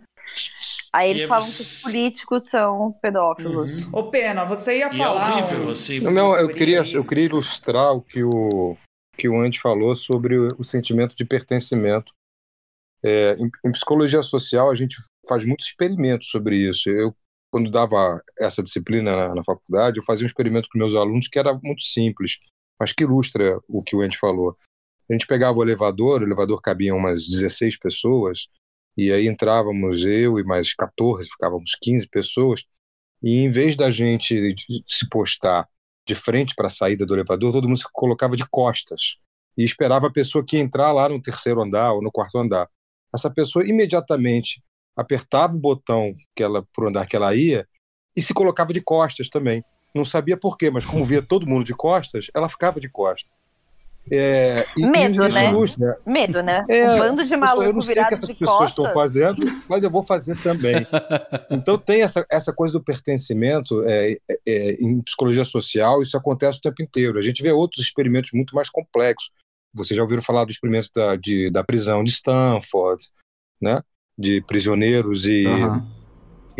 [0.92, 3.87] Aí eles falam que os políticos são pedófilos.
[3.87, 3.98] Uhum.
[4.00, 5.31] Ô, Pena, você ia e é falar.
[5.31, 6.00] É horrível, assim.
[6.00, 8.76] Não, eu queria, eu queria ilustrar o que o,
[9.16, 12.12] que o Andy falou sobre o, o sentimento de pertencimento.
[13.03, 14.96] É, em, em, psicologia social, a gente
[15.29, 16.90] faz muitos experimentos sobre isso.
[16.90, 17.14] Eu,
[17.53, 21.38] quando dava essa disciplina na, na faculdade, eu fazia um experimento com meus alunos que
[21.38, 22.38] era muito simples,
[22.81, 24.57] mas que ilustra o que o Andy falou.
[25.09, 28.48] A gente pegava o elevador, o elevador cabia umas 16 pessoas,
[29.00, 32.64] e aí entrávamos eu e mais 14, ficávamos 15 pessoas,
[33.22, 34.54] e em vez da gente
[34.86, 35.66] se postar
[36.06, 39.16] de frente para a saída do elevador, todo mundo se colocava de costas
[39.56, 42.68] e esperava a pessoa que ia entrar lá no terceiro andar ou no quarto andar.
[43.14, 44.62] Essa pessoa imediatamente
[44.94, 47.66] apertava o botão que ela pro andar que ela ia
[48.14, 49.64] e se colocava de costas também.
[49.94, 53.32] Não sabia por quê, mas como via todo mundo de costas, ela ficava de costas.
[54.10, 55.52] É, Medo, né?
[55.52, 55.96] né?
[56.06, 56.64] Medo, né?
[56.68, 58.30] É, um bando de maluco virado de costas.
[58.30, 60.86] que pessoas estão fazendo, mas eu vou fazer também.
[61.50, 66.58] então tem essa, essa coisa do pertencimento é, é, é, em psicologia social, isso acontece
[66.58, 67.18] o tempo inteiro.
[67.18, 69.30] A gente vê outros experimentos muito mais complexos.
[69.72, 73.06] Vocês já ouviram falar do experimento da, de, da prisão de Stanford,
[73.60, 73.82] né?
[74.18, 75.46] De prisioneiros e...
[75.46, 75.99] Uhum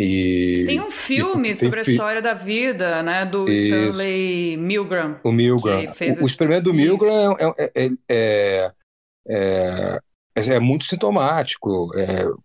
[0.01, 3.75] e, tem um filme sobre a história da vida, né, do Isso.
[3.75, 5.19] Stanley Milgram.
[5.23, 5.85] O Milgram.
[6.19, 8.71] O, o experimento do Milgram é, é, é,
[9.27, 10.01] é,
[10.35, 11.89] é, muito sintomático.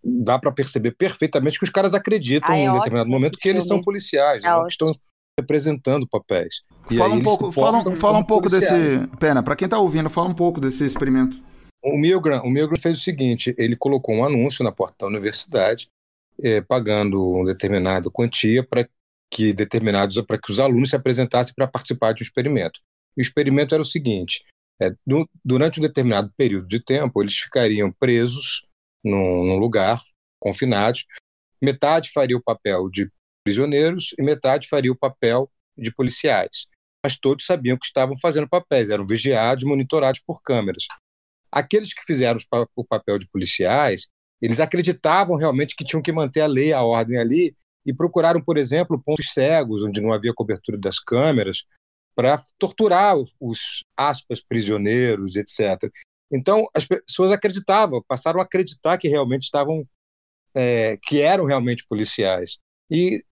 [0.03, 3.81] dá para perceber perfeitamente que os caras acreditam ah, em determinado momento que eles são
[3.81, 4.93] policiais, é que estão
[5.39, 6.63] representando papéis.
[6.97, 8.73] fala um pouco, fala, fala um pouco desse.
[9.19, 11.37] Pena, para quem está ouvindo, fala um pouco desse experimento.
[11.83, 15.87] O Milgram, o Milgram fez o seguinte: ele colocou um anúncio na porta da universidade
[16.41, 18.87] é, pagando uma determinada quantia para
[19.29, 22.79] que determinados para que os alunos se apresentassem para participar de um experimento.
[23.17, 24.43] o experimento era o seguinte:
[24.81, 28.65] é, do, durante um determinado período de tempo, eles ficariam presos
[29.03, 29.99] num, num lugar,
[30.39, 31.05] confinados.
[31.61, 33.11] Metade faria o papel de
[33.43, 36.67] prisioneiros e metade faria o papel de policiais.
[37.03, 40.85] Mas todos sabiam que estavam fazendo papéis, eram vigiados, monitorados por câmeras.
[41.51, 42.39] Aqueles que fizeram
[42.75, 44.07] o papel de policiais
[44.41, 48.57] eles acreditavam realmente que tinham que manter a lei, a ordem ali, e procuraram, por
[48.57, 51.63] exemplo, pontos cegos, onde não havia cobertura das câmeras,
[52.15, 55.91] para torturar os, aspas, prisioneiros, etc.
[56.31, 59.87] Então, as pessoas acreditavam, passaram a acreditar que realmente estavam,
[60.55, 62.57] é, que eram realmente policiais.
[62.91, 63.23] E,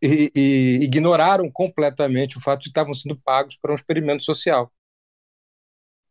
[0.00, 4.72] e, e ignoraram completamente o fato de que estavam sendo pagos para um experimento social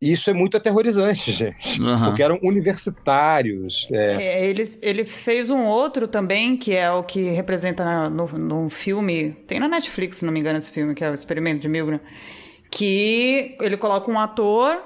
[0.02, 1.80] isso é muito aterrorizante, gente.
[1.82, 2.06] Uhum.
[2.06, 3.88] Porque eram universitários.
[3.92, 4.24] É.
[4.24, 9.34] É, ele, ele fez um outro também, que é o que representa no, no filme.
[9.46, 12.00] Tem na Netflix, se não me engano, esse filme, que é o Experimento de Milgram.
[12.72, 14.82] Que ele coloca um ator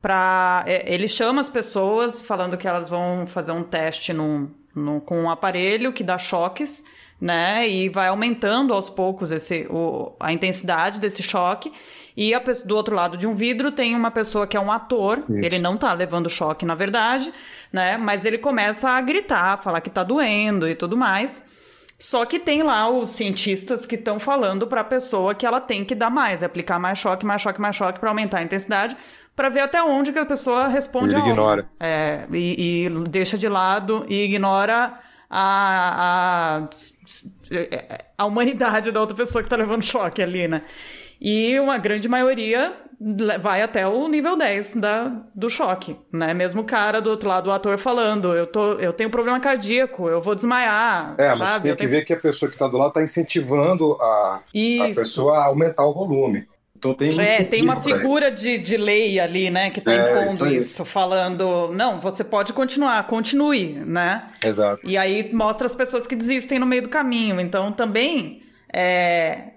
[0.00, 0.64] para.
[0.66, 5.20] É, ele chama as pessoas falando que elas vão fazer um teste num, num, com
[5.20, 6.82] um aparelho que dá choques
[7.20, 7.68] né?
[7.68, 11.72] E vai aumentando aos poucos esse, o, a intensidade desse choque.
[12.16, 15.22] E a, do outro lado de um vidro tem uma pessoa que é um ator,
[15.28, 15.44] Isso.
[15.44, 17.32] ele não tá levando choque, na verdade,
[17.70, 17.96] né?
[17.98, 21.44] Mas ele começa a gritar, falar que tá doendo e tudo mais.
[21.98, 25.84] Só que tem lá os cientistas que estão falando para a pessoa que ela tem
[25.84, 28.96] que dar mais, aplicar mais choque, mais choque, mais choque para aumentar a intensidade,
[29.34, 31.66] para ver até onde que a pessoa responde Ele ignora.
[31.80, 34.98] É, e, e, deixa de lado e ignora
[35.30, 36.68] a, a,
[38.18, 40.62] a humanidade da outra pessoa que tá levando choque ali, né?
[41.20, 42.74] E uma grande maioria
[43.40, 46.32] vai até o nível 10 da, do choque, né?
[46.34, 50.08] Mesmo o cara do outro lado, o ator falando, eu, tô, eu tenho problema cardíaco,
[50.08, 51.38] eu vou desmaiar, É, sabe?
[51.38, 51.90] mas tem eu que tenho...
[51.90, 54.40] ver que a pessoa que está do lado está incentivando a,
[54.80, 56.46] a pessoa a aumentar o volume.
[56.78, 60.46] Então tem, é, tem uma figura de, de lei ali, né, que está É, impondo
[60.46, 64.28] isso isso, falando, não, você pode continuar, continue, né?
[64.44, 64.88] Exato.
[64.88, 67.40] E aí mostra as pessoas que desistem no meio do caminho.
[67.40, 69.52] Então também é,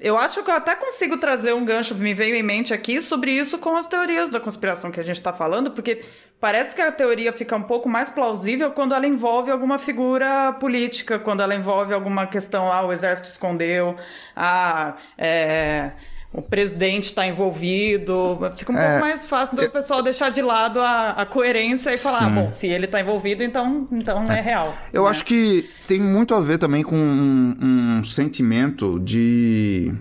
[0.00, 3.30] eu acho que eu até consigo trazer um gancho, me veio em mente aqui, sobre
[3.32, 6.02] isso com as teorias da conspiração que a gente está falando, porque
[6.40, 11.18] parece que a teoria fica um pouco mais plausível quando ela envolve alguma figura política,
[11.18, 13.96] quando ela envolve alguma questão, ah, o exército escondeu,
[14.36, 15.92] ah, é,
[16.34, 18.38] o presidente está envolvido.
[18.56, 21.96] Fica um É, pouco mais fácil do pessoal deixar de lado a, a coerência e
[21.96, 24.76] falar, ah, bom, se ele está envolvido, então, então é, real.
[24.92, 25.10] Eu né?
[25.10, 27.54] acho que tem muito a ver também com um,
[28.00, 29.94] um sentimento de.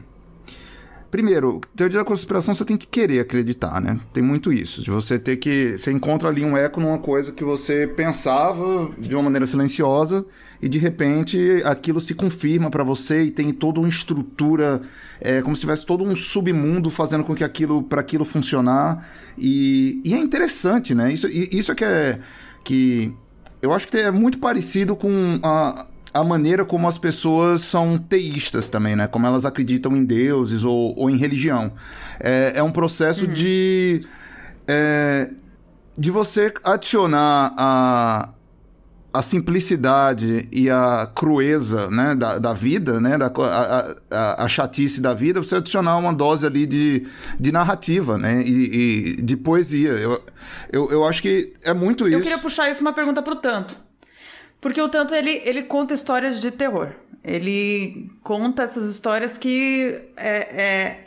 [1.12, 4.00] Primeiro, teoria da conspiração você tem que querer acreditar, né?
[4.12, 4.82] Tem muito isso.
[4.82, 5.78] De você ter que.
[5.78, 10.26] Você encontra ali um eco numa coisa que você pensava de uma maneira silenciosa
[10.64, 14.82] e de repente aquilo se confirma pra você e tem toda uma estrutura,
[15.20, 19.06] é, como se tivesse todo um submundo fazendo com que aquilo para aquilo funcionar.
[19.38, 21.12] E, e é interessante, né?
[21.12, 22.20] Isso, isso é que é.
[22.64, 23.14] Que
[23.62, 28.70] eu acho que é muito parecido com a, a maneira como as pessoas são teístas
[28.70, 29.06] também, né?
[29.06, 31.74] Como elas acreditam em deuses ou, ou em religião.
[32.22, 34.06] É, é um processo de.
[34.66, 35.30] é,
[35.98, 38.30] de você adicionar a,
[39.14, 45.00] a simplicidade e a crueza né, da, da vida, né, da, a, a, a chatice
[45.00, 47.06] da vida, você adicionar uma dose ali de,
[47.40, 49.92] de narrativa né, e, e de poesia.
[49.92, 50.20] Eu,
[50.72, 52.18] eu, eu acho que é muito isso.
[52.18, 53.78] Eu queria puxar isso uma pergunta pro Tanto.
[54.60, 56.90] Porque o Tanto, ele, ele conta histórias de terror.
[57.24, 61.00] Ele conta essas histórias que é, é-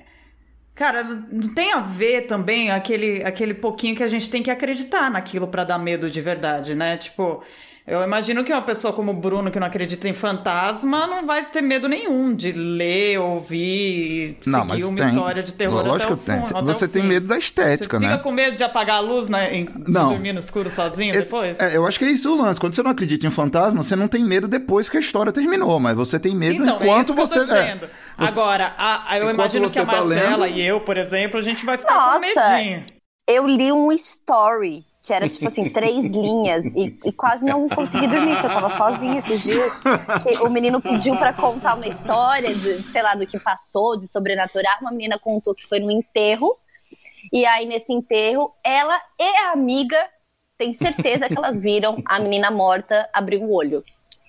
[0.77, 5.11] Cara, não tem a ver também aquele, aquele pouquinho que a gente tem que acreditar
[5.11, 6.99] naquilo pra dar medo de verdade, né?
[6.99, 7.43] Tipo,
[7.87, 11.45] eu imagino que uma pessoa como o Bruno, que não acredita em fantasma, não vai
[11.47, 15.09] ter medo nenhum de ler, ouvir, Não, seguir mas uma tem.
[15.09, 16.63] história de terror Lógico até o que tem.
[16.65, 17.09] Você tem fim.
[17.09, 18.13] medo da estética, Você né?
[18.13, 19.55] fica com medo de apagar a luz, né?
[19.55, 20.09] em- De Não.
[20.09, 21.59] dormir no escuro sozinho Esse- depois?
[21.61, 22.59] é, eu acho que é isso o lance.
[22.59, 25.79] Quando você não acredita em fantasma, você não tem medo depois que a história terminou,
[25.79, 27.39] mas você tem medo Então, enquanto é isso que você.
[27.39, 30.47] eu tô é, você- Agora, a- a- eu enquanto imagino que a você tá Marcela
[30.47, 32.49] lendo- e eu, por exemplo, a gente vai ficar com Nossa.
[32.57, 32.85] medinho.
[33.29, 38.09] Eu li um story que era tipo assim, três linhas e, e quase não consegui
[38.09, 39.73] dormir, porque eu tava sozinha esses dias.
[40.27, 43.97] Que o menino pediu pra contar uma história de, de, sei lá, do que passou,
[43.97, 44.79] de sobrenatural.
[44.81, 46.59] Uma menina contou que foi no enterro.
[47.33, 49.97] E aí, nesse enterro, ela e a amiga
[50.59, 53.85] tem certeza que elas viram a menina morta abrir o olho.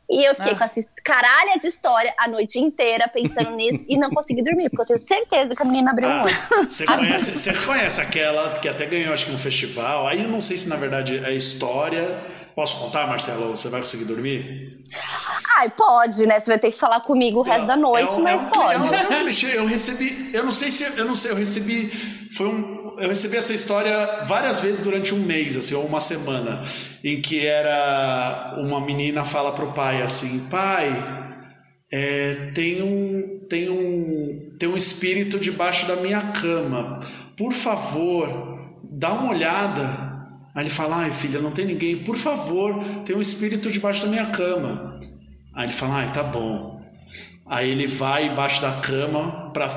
[0.09, 0.55] E eu fiquei Ah.
[0.57, 4.83] com essa caralha de história a noite inteira pensando nisso e não consegui dormir, porque
[4.83, 6.37] eu tenho certeza que a menina abriu o olho.
[6.69, 10.07] Você conhece, você conhece aquela que até ganhou, acho que um festival?
[10.07, 12.17] Aí eu não sei se na verdade é história.
[12.55, 13.49] Posso contar, Marcelo?
[13.55, 14.79] Você vai conseguir dormir?
[15.57, 16.39] Ai, pode, né?
[16.39, 18.49] Você vai ter que falar comigo o resto da noite, É um- mas é um,
[18.49, 18.73] pode.
[18.73, 19.57] É um, é um clichê.
[19.57, 20.31] Eu recebi.
[20.33, 20.83] Eu não sei se.
[20.97, 22.27] Eu não sei, eu recebi.
[22.35, 22.76] Foi um.
[22.97, 26.61] Eu recebi essa história várias vezes durante um mês, assim, ou uma semana,
[27.03, 30.91] em que era uma menina fala pro pai assim, pai,
[31.91, 37.01] é, tem um tem um tem um espírito debaixo da minha cama.
[37.37, 40.17] Por favor, dá uma olhada.
[40.55, 41.97] Aí ele fala, ai filha, não tem ninguém.
[42.03, 44.99] Por favor, tem um espírito debaixo da minha cama.
[45.53, 46.76] Aí ele fala, ai tá bom.
[47.49, 49.69] Aí ele vai embaixo da cama, pra,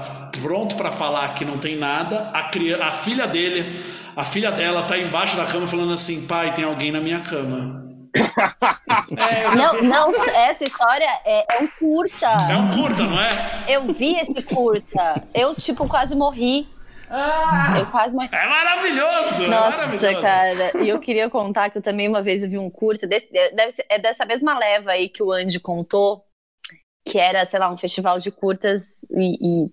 [0.42, 2.30] pronto para falar que não tem nada.
[2.32, 3.80] A, criança, a filha dele,
[4.16, 7.88] a filha dela tá embaixo da cama falando assim, pai, tem alguém na minha cama.
[9.56, 12.26] Não, não, essa história é, é um curta.
[12.26, 13.30] É um curta, não é?
[13.68, 15.22] Eu vi esse curta.
[15.32, 16.66] Eu, tipo, quase morri.
[17.78, 18.28] Eu quase morri.
[18.32, 19.44] É maravilhoso!
[19.44, 20.20] é Nossa, maravilhoso.
[20.20, 20.82] cara.
[20.82, 23.06] E eu queria contar que eu também uma vez eu vi um curta.
[23.06, 26.24] Desse, deve ser, é dessa mesma leva aí que o Andy contou.
[27.06, 29.04] Que era, sei lá, um festival de curtas.
[29.10, 29.70] E, e,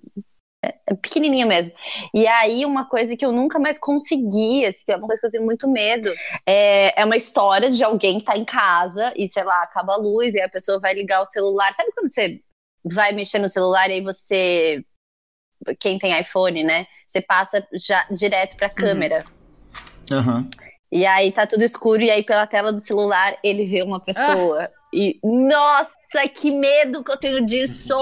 [0.65, 1.71] É, pequenininha mesmo.
[2.15, 5.27] E aí, uma coisa que eu nunca mais consegui, assim, que é uma coisa que
[5.27, 6.11] eu tenho muito medo,
[6.47, 9.97] é, é uma história de alguém que tá em casa e, sei lá, acaba a
[9.97, 11.71] luz e a pessoa vai ligar o celular.
[11.73, 12.41] Sabe quando você
[12.83, 14.83] vai mexer no celular e aí você.
[15.79, 16.87] Quem tem iPhone, né?
[17.05, 19.25] Você passa já direto pra câmera.
[20.11, 20.49] Aham.
[20.91, 24.69] E aí tá tudo escuro, e aí pela tela do celular ele vê uma pessoa.
[24.99, 27.93] E, nossa, que medo que eu tenho disso!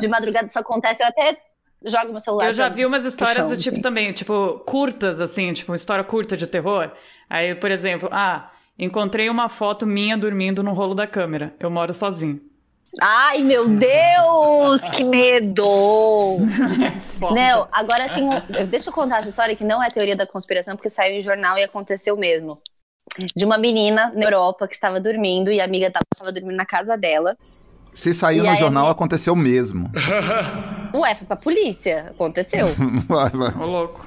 [0.00, 1.36] De madrugada isso acontece, eu até
[1.84, 2.46] jogo meu celular.
[2.46, 3.82] Eu já vi umas histórias chão, do tipo assim.
[3.82, 6.90] também, tipo, curtas, assim, tipo, uma história curta de terror.
[7.28, 11.54] Aí, por exemplo, ah, encontrei uma foto minha dormindo no rolo da câmera.
[11.60, 12.40] Eu moro sozinho.
[12.98, 15.66] Ai, meu Deus, que medo!
[17.20, 17.34] Foda.
[17.34, 18.40] Não, agora tem um.
[18.70, 21.58] Deixa eu contar essa história que não é teoria da conspiração, porque saiu em jornal
[21.58, 22.58] e aconteceu mesmo.
[23.34, 26.66] De uma menina na Europa que estava dormindo e a amiga dela estava dormindo na
[26.66, 27.36] casa dela.
[27.92, 28.92] Se saiu E no jornal, amigo?
[28.92, 29.90] aconteceu mesmo.
[30.94, 32.06] Ué, foi pra polícia.
[32.10, 32.80] Aconteceu.
[33.08, 33.54] Vai, vai.
[33.54, 34.06] Ô, louco.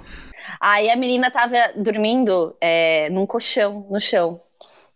[0.59, 4.41] Aí a menina tava dormindo é, num colchão, no chão.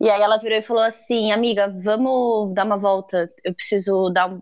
[0.02, 3.30] E aí ela virou e falou assim, amiga, vamos dar uma volta.
[3.44, 4.42] Eu preciso dar um.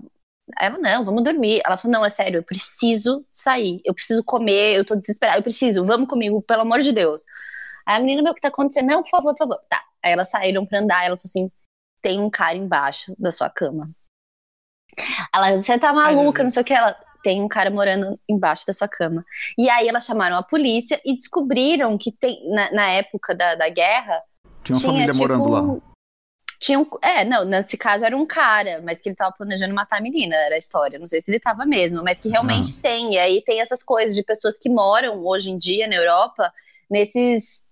[0.59, 1.61] Ela, não, vamos dormir.
[1.65, 3.81] Ela falou, não, é sério, eu preciso sair.
[3.85, 5.39] Eu preciso comer, eu tô desesperada.
[5.39, 7.23] Eu preciso, vamos comigo, pelo amor de Deus.
[7.91, 8.87] Aí a menina, meu, o que tá acontecendo?
[8.87, 9.59] Não, por favor, por favor.
[9.69, 9.81] Tá.
[10.03, 11.05] Aí elas saíram pra andar.
[11.05, 11.51] Ela falou assim,
[12.01, 13.89] tem um cara embaixo da sua cama.
[15.33, 16.43] Ela, você tá maluca, Jesus.
[16.43, 16.73] não sei o que.
[16.73, 19.23] Ela, tem um cara morando embaixo da sua cama.
[19.57, 23.69] E aí elas chamaram a polícia e descobriram que tem, na, na época da, da
[23.69, 24.21] guerra,
[24.63, 25.91] Tinha uma tinha, família tipo, morando lá.
[26.59, 29.97] Tinha um, é, não, nesse caso era um cara, mas que ele tava planejando matar
[29.97, 30.99] a menina, era a história.
[30.99, 33.15] Não sei se ele tava mesmo, mas que realmente tem.
[33.15, 36.53] E aí tem essas coisas de pessoas que moram hoje em dia na Europa,
[36.89, 37.65] nesses.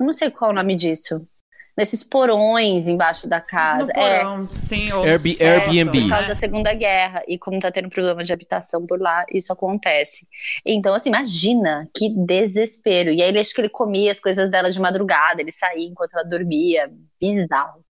[0.00, 1.26] Eu Não sei qual é o nome disso.
[1.74, 3.90] Nesses porões embaixo da casa.
[3.94, 4.92] No É, porão, sim.
[4.92, 6.00] Ou Airbnb- sótão, Airbnb.
[6.02, 6.28] por causa né?
[6.28, 7.22] da Segunda Guerra.
[7.26, 10.26] E como tá tendo problema de habitação por lá, isso acontece.
[10.66, 13.08] Então, assim, imagina que desespero.
[13.10, 16.12] E aí ele acho que ele comia as coisas dela de madrugada, ele saía enquanto
[16.12, 16.90] ela dormia.
[17.18, 17.80] Bizarro.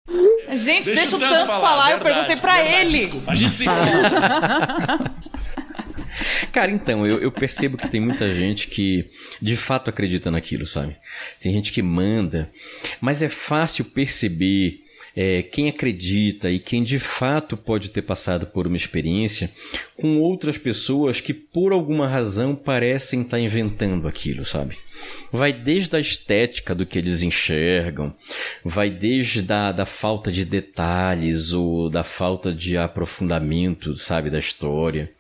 [0.53, 2.89] Gente, deixa, Deixa o tanto falar, eu verdade, perguntei pra verdade, ele.
[2.91, 3.65] Desculpa, a gente se
[6.53, 9.07] Cara, então, eu, eu percebo que tem muita gente que
[9.41, 10.97] de fato acredita naquilo, sabe?
[11.41, 12.51] Tem gente que manda,
[13.01, 14.81] mas é fácil perceber
[15.15, 19.51] é, quem acredita e quem de fato pode ter passado por uma experiência
[19.97, 24.77] com outras pessoas que por alguma razão parecem estar inventando aquilo, sabe?
[25.31, 28.15] Vai desde a estética do que eles enxergam,
[28.65, 35.11] vai desde da, da falta de detalhes ou da falta de aprofundamento, sabe, da história.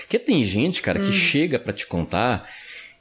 [0.00, 2.48] Porque tem gente, cara, que chega pra te contar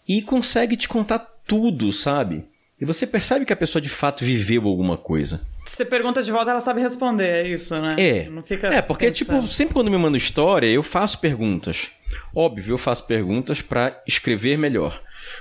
[0.08, 2.44] e consegue te contar tudo, sabe?
[2.80, 5.42] E você percebe que a pessoa de fato viveu alguma coisa.
[5.66, 7.96] Você pergunta de volta, ela sabe responder, é isso, né?
[7.98, 8.30] É.
[8.30, 9.16] Não fica É, porque, pensando.
[9.44, 11.92] tipo, sempre quando me manda história, eu faço perguntas.
[12.36, 15.00] Óbvio, eu faço perguntas pra escrever melhor.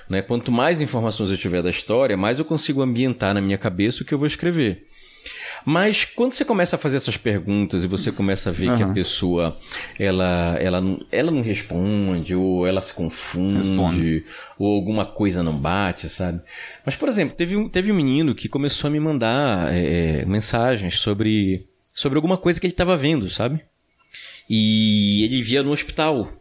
[0.09, 0.21] Né?
[0.23, 4.07] Quanto mais informações eu tiver da história, mais eu consigo ambientar na minha cabeça o
[4.07, 4.85] que eu vou escrever.
[5.65, 8.89] Mas quando você começa a fazer essas perguntas e você começa a ver que a
[8.89, 9.57] pessoa
[9.99, 14.25] ela, ela, não- ela não responde, ou ela se confunde, Responde.
[14.59, 16.41] ou alguma coisa não bate, sabe?
[16.85, 20.99] Mas, por exemplo, teve um, teve um menino que começou a me mandar é, mensagens
[20.99, 23.61] sobre, sobre alguma coisa que ele estava vendo, sabe?
[24.49, 26.33] E ele via no hospital.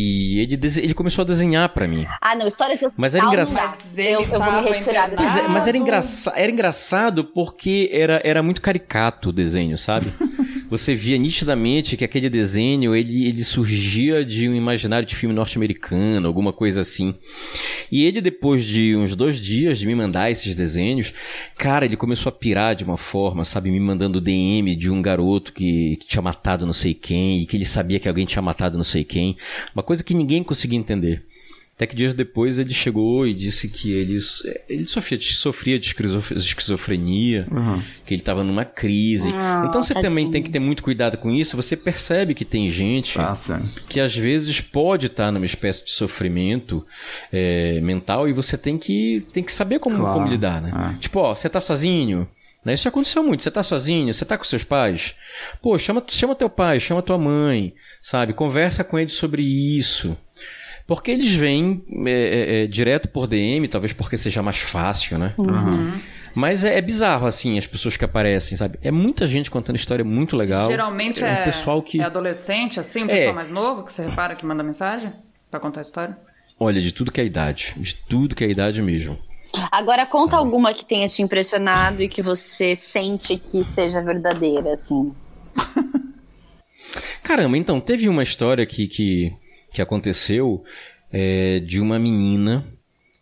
[0.00, 2.06] E ele, ele começou a desenhar pra mim.
[2.20, 3.78] Ah, não, história de Mas era engraçado.
[3.96, 5.10] Eu, eu vou me retirar.
[5.10, 10.12] Pois é, mas era, engraça era engraçado porque era, era muito caricato o desenho, sabe?
[10.70, 16.26] Você via nitidamente que aquele desenho ele, ele surgia de um imaginário de filme norte-americano,
[16.26, 17.14] alguma coisa assim.
[17.90, 21.14] E ele, depois de uns dois dias de me mandar esses desenhos,
[21.56, 23.70] cara, ele começou a pirar de uma forma, sabe?
[23.70, 27.56] Me mandando DM de um garoto que, que tinha matado não sei quem e que
[27.56, 29.38] ele sabia que alguém tinha matado não sei quem.
[29.74, 31.24] Uma coisa que ninguém conseguia entender.
[31.78, 34.18] Até que dias depois ele chegou e disse que ele,
[34.68, 37.46] ele sofria, sofria de esquizof- esquizofrenia,
[38.04, 39.28] que ele estava numa crise.
[39.32, 40.10] Ah, então você tadinho.
[40.10, 41.54] também tem que ter muito cuidado com isso.
[41.56, 43.84] Você percebe que tem gente Tá, certo.
[43.88, 46.84] que às vezes pode estar numa espécie de sofrimento
[47.32, 50.72] é, mental e você tem que, tem que saber como, Claro, como lidar, né?
[50.96, 50.98] é.
[50.98, 52.28] Tipo, ó, você tá sozinho?
[52.64, 52.74] Né?
[52.74, 53.40] Isso já aconteceu muito.
[53.44, 54.12] Você tá sozinho?
[54.12, 55.14] Você tá com seus pais?
[55.62, 57.72] Pô, chama, chama teu pai, chama tua mãe,
[58.02, 58.32] sabe?
[58.32, 60.16] Conversa com eles sobre isso.
[60.88, 65.34] Porque eles vêm é, é, é, direto por DM, talvez porque seja mais fácil, né?
[66.34, 68.78] Mas é, é bizarro, assim, as pessoas que aparecem, sabe?
[68.82, 70.66] É muita gente contando história muito legal.
[70.66, 72.00] Geralmente um é, pessoal que.
[72.00, 73.16] é adolescente, assim, um É.
[73.16, 75.12] pessoal mais novo, que você repara que manda mensagem
[75.50, 76.16] pra contar a história.
[76.58, 77.74] Olha, de tudo que é idade.
[77.76, 79.18] De tudo que é idade mesmo.
[79.70, 85.12] Agora conta alguma que tenha te impressionado e que você sente que seja verdadeira, assim.
[87.22, 89.32] Caramba, então, teve uma história que, que,
[89.78, 90.64] que aconteceu
[91.12, 92.66] é, de uma menina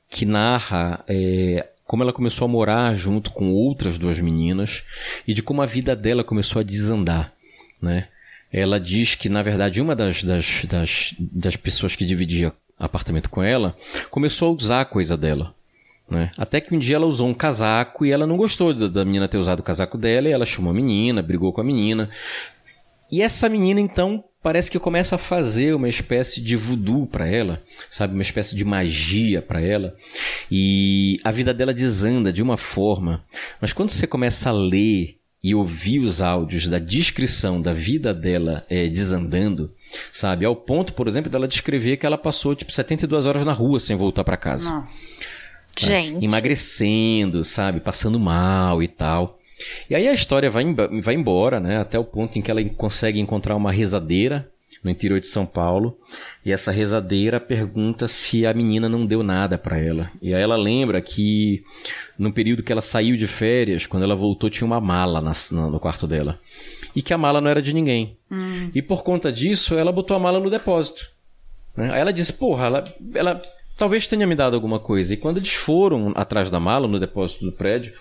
[0.09, 4.83] que narra é, como ela começou a morar junto com outras duas meninas
[5.29, 7.35] e de como a vida dela começou a desandar,
[7.81, 8.09] né?
[8.51, 13.43] Ela diz que, na verdade, uma das, das, das, das pessoas que dividia apartamento com
[13.43, 13.77] ela
[14.11, 15.55] começou a usar a coisa dela.
[16.09, 16.31] Né?
[16.39, 19.29] Até que um dia ela usou um casaco e ela não gostou da, da menina
[19.29, 22.09] ter usado o casaco dela e ela chamou a menina, brigou com a menina.
[23.11, 27.61] E essa menina, então, parece que começa a fazer uma espécie de voodoo para ela,
[27.91, 29.97] sabe, uma espécie de magia para ela,
[30.49, 33.25] e a vida dela desanda de uma forma.
[33.61, 38.65] Mas quando você começa a ler e ouvir os áudios da descrição da vida dela
[38.71, 39.75] é, desandando,
[40.13, 43.81] sabe, ao ponto, por exemplo, dela descrever que ela passou tipo 72 horas na rua
[43.81, 44.71] sem voltar para casa.
[44.71, 45.25] Nossa.
[45.77, 46.25] Gente.
[46.25, 49.36] Emagrecendo, sabe, passando mal e tal.
[49.89, 50.65] E aí a história vai,
[51.03, 51.79] vai embora, né?
[51.79, 54.49] Até o ponto em que ela consegue encontrar uma rezadeira
[54.83, 55.99] no interior de São Paulo.
[56.45, 60.11] E essa rezadeira pergunta se a menina não deu nada para ela.
[60.23, 61.63] E aí ela lembra que
[62.19, 65.81] no período que ela saiu de férias, quando ela voltou, tinha uma mala na, no
[65.81, 66.39] quarto dela.
[66.95, 68.17] E que a mala não era de ninguém.
[68.31, 68.71] Hum.
[68.75, 71.11] E por conta disso, ela botou a mala no depósito.
[71.77, 71.93] Né?
[71.93, 72.85] Aí ela disse, porra, ela,
[73.15, 73.43] ela
[73.77, 75.15] talvez tenha me dado alguma coisa.
[75.15, 77.93] E quando eles foram atrás da mala, no depósito do prédio,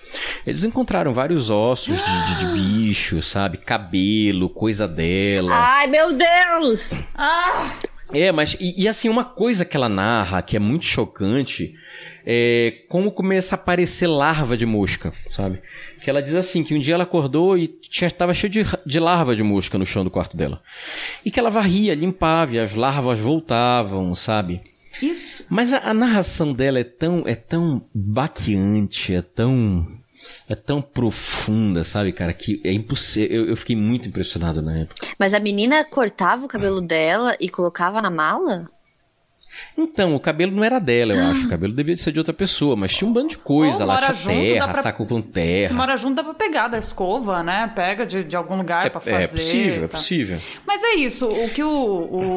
[0.46, 3.58] eles encontraram vários ossos de, de, de bicho, sabe?
[3.58, 5.52] Cabelo, coisa dela.
[5.54, 6.94] Ai, meu Deus!
[7.14, 7.76] Ah!
[8.14, 11.74] É, mas e, e, assim, uma coisa que ela narra que é muito chocante
[12.26, 15.60] é como começa a aparecer larva de mosca, sabe?
[16.02, 19.00] Que ela diz assim, que um dia ela acordou e tinha, estava cheio de, de
[19.00, 20.62] larva de mosca no chão do quarto dela.
[21.24, 24.62] E que ela varria, limpava e as larvas voltavam, sabe?
[25.02, 25.46] Isso.
[25.50, 29.86] Mas a, a, narração dela é tão, é tão baqueante, é tão.
[30.50, 33.30] É tão profunda, sabe, cara, que é impossível.
[33.30, 35.08] Eu, eu fiquei muito impressionado na época.
[35.20, 38.68] Mas a menina cortava o cabelo dela e colocava na mala?
[39.78, 41.46] Então, o cabelo não era dela, eu acho.
[41.46, 43.98] O cabelo devia ser de outra pessoa, mas tinha um bando de coisa Ou lá.
[44.02, 45.74] Tinha junto, terra, pra- saco com Se terra.
[45.74, 47.72] mora junto, dá pra pegar da escova, né?
[47.76, 49.24] Pega de, de algum lugar pra É, fazer.
[49.24, 49.98] é possível, é tá.
[49.98, 50.38] possível.
[50.66, 51.70] Mas é isso, o que o,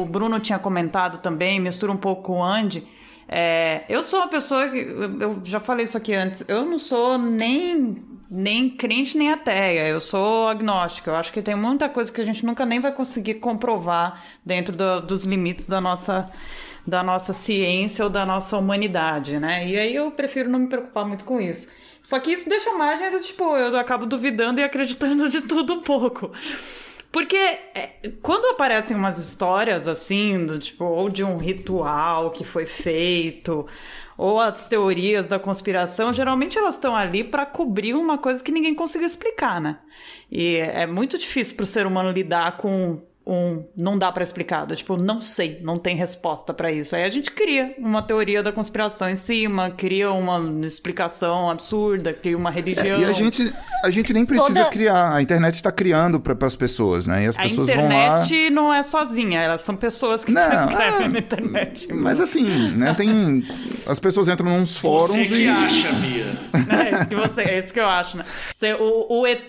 [0.01, 2.85] o Bruno tinha comentado também, mistura um pouco com o Andy.
[3.31, 4.77] É, eu sou uma pessoa que.
[4.77, 6.43] Eu eu já falei isso aqui antes.
[6.49, 7.97] Eu não sou nem,
[8.27, 9.87] nem crente nem ateia.
[9.87, 11.11] Eu sou agnóstica.
[11.11, 14.75] Eu acho que tem muita coisa que a gente nunca nem vai conseguir comprovar dentro
[14.75, 16.27] do- dos limites da nossa,
[16.85, 19.67] da nossa ciência ou da nossa humanidade, né?
[19.67, 21.69] E aí eu prefiro não me preocupar muito com isso.
[22.01, 25.81] Só que isso deixa margem do tipo, eu acabo duvidando e acreditando de tudo um
[25.81, 26.31] pouco.
[27.11, 32.65] Porque é, quando aparecem umas histórias assim, do tipo, ou de um ritual que foi
[32.65, 33.67] feito,
[34.15, 38.75] ou as teorias da conspiração, geralmente elas estão ali para cobrir uma coisa que ninguém
[38.75, 39.79] conseguiu explicar, né?
[40.31, 44.75] E é muito difícil pro ser humano lidar com um não dá para explicar, do
[44.75, 46.95] tipo, não sei, não tem resposta para isso.
[46.95, 52.37] Aí a gente cria uma teoria da conspiração em cima, cria uma explicação absurda, cria
[52.37, 52.99] uma religião.
[52.99, 53.53] E a gente,
[53.83, 55.13] a gente nem precisa Toda- criar.
[55.13, 57.25] A internet está criando para as pessoas, né?
[57.25, 57.83] E as A pessoas vão lá.
[58.21, 61.09] internet não é sozinha, elas são pessoas que Não, se escrevem é.
[61.09, 61.93] na internet.
[61.93, 62.93] Mas assim, né?
[62.95, 63.43] Tem.
[63.87, 65.47] As pessoas entram nos fóruns Você que e.
[65.47, 66.25] acha, Bia.
[66.89, 68.25] É isso que, você, é isso que eu acho, né?
[68.53, 69.47] Você- o, o ET,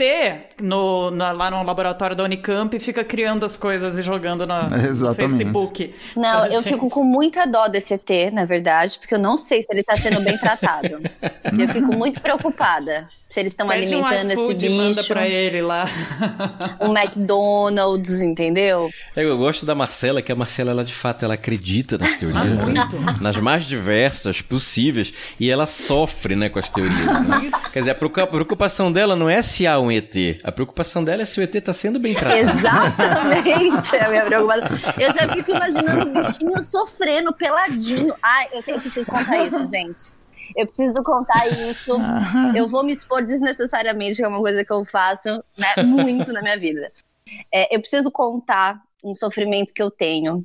[0.61, 4.77] no, na- lá no laboratório da Unicamp, fica criando as coisas e jogando na, no
[4.85, 5.39] Exatamente.
[5.39, 5.95] Facebook.
[6.17, 6.65] Não, eu gente.
[6.65, 9.97] fico com muita dó desse ET, na verdade, porque eu não sei se ele tá
[9.97, 11.01] sendo bem tratado.
[11.59, 15.09] eu fico muito preocupada se eles estão Pede um alimentando esse e manda bicho.
[15.09, 15.89] pra ele lá.
[16.81, 18.91] Um McDonald's, entendeu?
[19.15, 22.41] É, Eu gosto da Marcela, que a Marcela, ela de fato, ela acredita nas teorias.
[22.43, 22.65] Ah, né?
[22.65, 23.23] muito.
[23.23, 25.13] Nas mais diversas possíveis.
[25.39, 26.99] E ela sofre, né, com as teorias.
[27.27, 27.45] né?
[27.45, 27.71] Isso.
[27.73, 30.15] Quer dizer, a preocupa- a preocupação dela não é se há um ET.
[30.43, 32.51] A preocupação dela é se o ET tá sendo bem tratado.
[32.51, 34.95] Exatamente, é a minha preocupação.
[34.99, 38.15] Eu já fico imaginando o bichinho sofrendo peladinho.
[38.23, 40.13] Ai, eu tenho, preciso contar isso, gente.
[40.57, 41.93] Eu preciso contar isso.
[42.55, 46.43] Eu vou me expor desnecessariamente, que é uma coisa que eu faço né, muito na
[46.43, 46.93] minha vida.
[47.53, 50.45] É, eu preciso contar um sofrimento que eu tenho.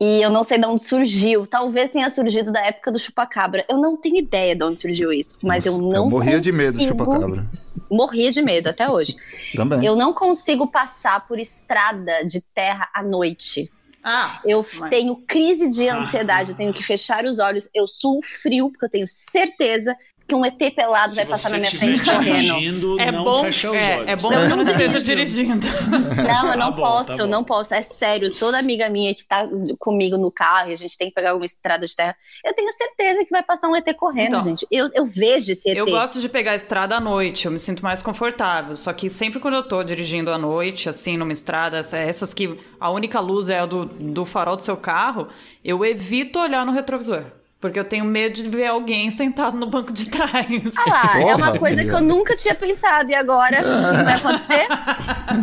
[0.00, 1.46] E eu não sei de onde surgiu.
[1.46, 3.64] Talvez tenha surgido da época do chupacabra.
[3.68, 6.98] Eu não tenho ideia de onde surgiu isso, mas eu não morria de medo consigo-
[7.04, 7.46] chupacabra.
[7.90, 9.14] Morria de medo até hoje.
[9.54, 9.84] Também.
[9.84, 13.70] Eu não consigo passar por estrada de terra à noite.
[14.04, 17.68] Ah, Eu Mas- tenho crise de ansiedade, eu tenho que fechar os olhos.
[17.72, 19.96] Eu suo frio, porque eu tenho certeza
[20.26, 22.98] que um ET pelado Se vai passar na minha frente correndo.
[23.00, 24.08] É não bom, fecha os é, olhos.
[24.08, 25.66] é bom que eu não esteja dirigindo.
[26.26, 27.30] Não, eu não Tá bom, posso, tá eu bom.
[27.30, 27.74] não posso.
[27.74, 29.46] É sério, toda amiga minha que tá
[29.78, 32.70] comigo no carro e a gente tem que pegar uma estrada de terra, eu tenho
[32.72, 34.44] certeza que vai passar um ET correndo, Então.
[34.44, 34.66] gente.
[34.70, 35.76] Eu, eu vejo esse ET.
[35.76, 38.74] Eu gosto de pegar a estrada à noite, eu me sinto mais confortável.
[38.76, 42.58] Só que sempre quando eu tô dirigindo à noite, assim, numa estrada, essa- essas que
[42.80, 45.28] a única luz é a do, do farol do seu carro,
[45.64, 47.24] eu evito olhar no retrovisor.
[47.64, 50.34] Porque eu tenho medo de ver alguém sentado no banco de trás.
[50.76, 51.94] Ah lá, é uma Porra, coisa que Bia.
[51.94, 53.10] eu nunca tinha pensado.
[53.10, 54.66] E agora, o que vai acontecer?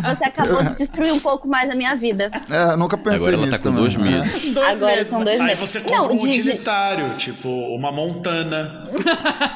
[0.07, 2.30] Você acabou de destruir um pouco mais a minha vida.
[2.47, 3.82] É, nunca pensei Agora ela nisso tá com também.
[3.82, 3.97] dois É.
[3.97, 4.53] medos.
[4.53, 5.07] Dois agora meses.
[5.09, 5.59] são dois Aí meses.
[5.59, 8.88] você compra Não, um de- utilitário, tipo uma montana.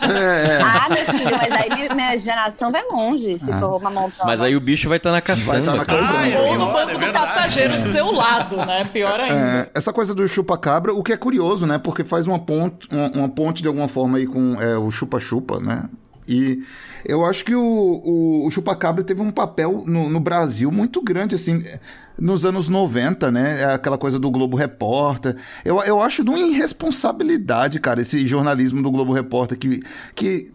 [0.01, 0.61] É, é.
[0.63, 4.23] Ah, meu filho, mas aí minha, minha geração vai longe se for uma montana.
[4.25, 5.51] Mas aí o bicho vai estar na caçamba.
[5.53, 5.99] Vai tá na cara.
[5.99, 6.19] caçamba.
[6.19, 8.85] Ah, é Ou no banco é do passageiro do seu lado, né?
[8.91, 9.35] Pior ainda.
[9.35, 11.77] É, essa coisa do chupa-cabra, o que é curioso, né?
[11.77, 15.89] Porque faz uma uma, uma ponte de alguma forma aí com é, o chupa-chupa, né?
[16.27, 16.63] E
[17.05, 21.63] eu acho que o, o, o teve um papel no, no Brasil muito grande, assim,
[22.17, 23.61] nos anos 90, né?
[23.61, 25.35] É Aquela coisa do Globo Repórter.
[25.63, 29.83] Eu, eu acho de uma irresponsabilidade, cara, esse jornalismo do Globo Repórter que.
[30.13, 30.51] que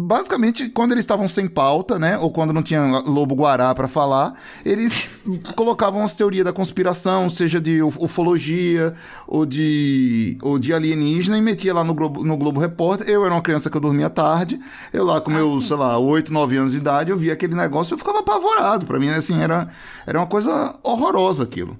[0.00, 4.34] Basicamente, quando eles estavam sem pauta, né, ou quando não tinha lobo guará pra falar,
[4.64, 5.18] eles
[5.56, 8.94] colocavam as teorias da conspiração, seja de uf- ufologia
[9.26, 13.08] ou de ou de alienígena e metia lá no Globo, no Globo Repórter.
[13.08, 14.60] Eu era uma criança que eu dormia tarde,
[14.92, 17.92] eu lá com meus, sei lá, 8, 9 anos de idade, eu via aquele negócio
[17.92, 18.86] e eu ficava apavorado.
[18.86, 19.68] Pra mim, assim, era
[20.06, 21.76] era uma coisa horrorosa aquilo.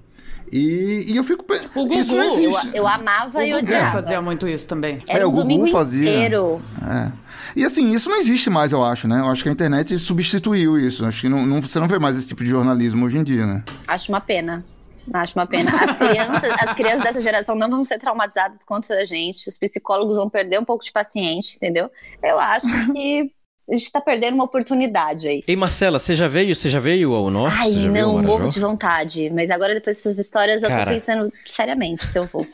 [0.51, 2.71] E, e eu fico pe- O Gugu, isso não Eu, existe.
[2.75, 3.93] eu amava O e Gugu odiava.
[3.93, 5.03] fazia muito isso também.
[5.07, 6.09] Era É, um o Gugu domingo fazia.
[6.11, 6.61] inteiro.
[6.83, 7.28] É.
[7.57, 9.20] E assim, isso não existe mais, eu acho, né?
[9.20, 11.05] Eu acho que a internet substituiu isso.
[11.05, 13.46] Acho que não, não- você não vê mais esse tipo de jornalismo hoje em dia,
[13.46, 13.62] né?
[13.86, 14.64] Acho uma pena.
[15.12, 15.70] Acho uma pena.
[15.74, 19.49] As crianças, as crianças dessa geração não vão ser traumatizadas quanto a gente.
[19.49, 21.90] Os psicólogos vão perder um pouco de paciente, entendeu?
[22.22, 23.30] Eu acho que
[23.70, 25.42] a gente tá perdendo uma oportunidade aí.
[25.46, 26.55] Ei, Marcela, você já veio?
[26.55, 27.57] Você já veio ao norte?
[27.59, 29.30] Ai, não, morro de vontade.
[29.30, 30.84] Mas agora, depois dessas histórias, eu Cara.
[30.84, 32.46] tô pensando seriamente se eu vou.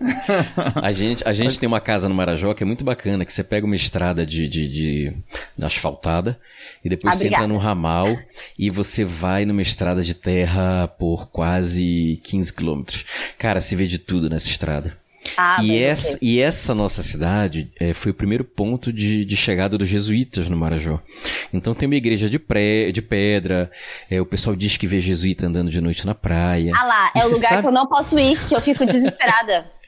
[0.82, 3.44] A gente, a gente tem uma casa no Marajó que é muito bacana, que você
[3.44, 5.12] pega uma estrada de, de, de-
[5.62, 6.38] asfaltada
[6.84, 7.52] e depois Ah, você entra obrigada.
[7.52, 8.08] num ramal
[8.58, 13.04] e você vai numa estrada de terra por quase 15 quilômetros.
[13.38, 14.98] Cara, se vê de tudo nessa estrada.
[15.36, 19.76] Ah, e, essa, e essa nossa cidade eh, foi o primeiro ponto de, de chegada
[19.76, 20.98] dos jesuítas no Marajó.
[21.52, 23.70] Então tem uma igreja de, pré, de pedra,
[24.10, 26.72] eh, o pessoal diz que vê jesuíta andando de noite na praia.
[26.74, 28.86] Ah lá, E é o lugar sabe- que eu não posso ir, que eu fico
[28.86, 29.66] desesperada.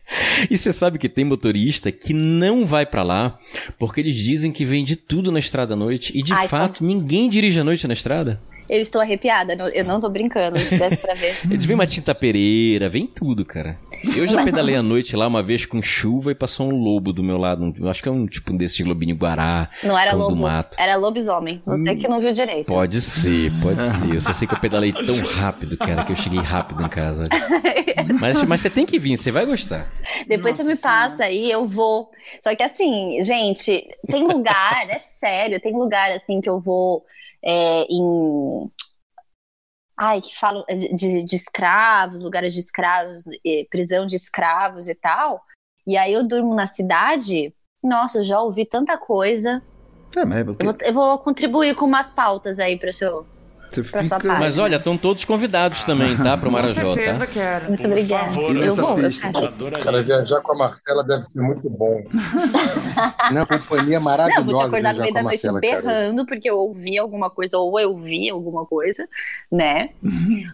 [0.50, 3.36] E você sabe que tem motorista que não vai pra lá
[3.78, 6.84] porque eles dizem que vem de tudo na estrada à noite e de Ai, fato
[6.84, 8.40] ninguém dirige à noite na estrada.
[8.68, 11.36] Eu estou arrepiada, eu não tô brincando, se desse pra ver.
[11.50, 13.78] Eles vêm uma tinta pereira, vem tudo, cara.
[14.16, 17.22] Eu já pedalei à noite lá uma vez com chuva e passou um lobo do
[17.22, 17.62] meu lado.
[17.64, 19.68] um- acho que é um tipo desse globinho guará.
[19.82, 20.76] Não era lobo, mato.
[20.78, 21.62] era lobisomem.
[21.64, 22.66] Você que não viu direito.
[22.66, 24.14] Pode ser, pode ser.
[24.14, 27.24] Eu só sei que eu pedalei tão rápido, cara, que eu cheguei rápido em casa.
[28.18, 29.86] Mas, mas você tem que vir, você vai gostar.
[30.26, 32.10] Depois você me passa aí, eu vou.
[32.42, 37.04] Só que assim, gente, tem lugar, é sério, tem lugar assim que eu vou
[37.44, 38.70] é, em.
[39.96, 43.24] Ai, que falam de, de escravos, lugares de escravos,
[43.70, 45.40] prisão de escravos e tal.
[45.86, 47.54] E aí eu durmo na cidade.
[47.84, 49.62] Nossa, eu já ouvi tanta coisa.
[50.16, 53.26] É, mas Eu vou, eu vou contribuir com umas pautas aí para seu.
[53.74, 54.38] Você pra sua fica...
[54.38, 56.36] Mas olha, estão todos convidados também, tá?
[56.36, 57.26] Pro Com Marajó, certeza tá?
[57.26, 57.64] quero.
[57.68, 58.24] Muito Por obrigada.
[58.24, 59.32] favor, eu vou, eu pista.
[59.32, 59.82] quero.
[59.82, 62.02] Cara, viajar com a Marcela deve ser muito bom.
[63.32, 64.40] Na companhia Não, maravilhosa.
[64.40, 65.82] eu vou te acordar no meio da noite Marcela, cara.
[65.82, 69.08] berrando, porque eu ouvi alguma coisa, ou eu vi alguma coisa,
[69.50, 69.90] né?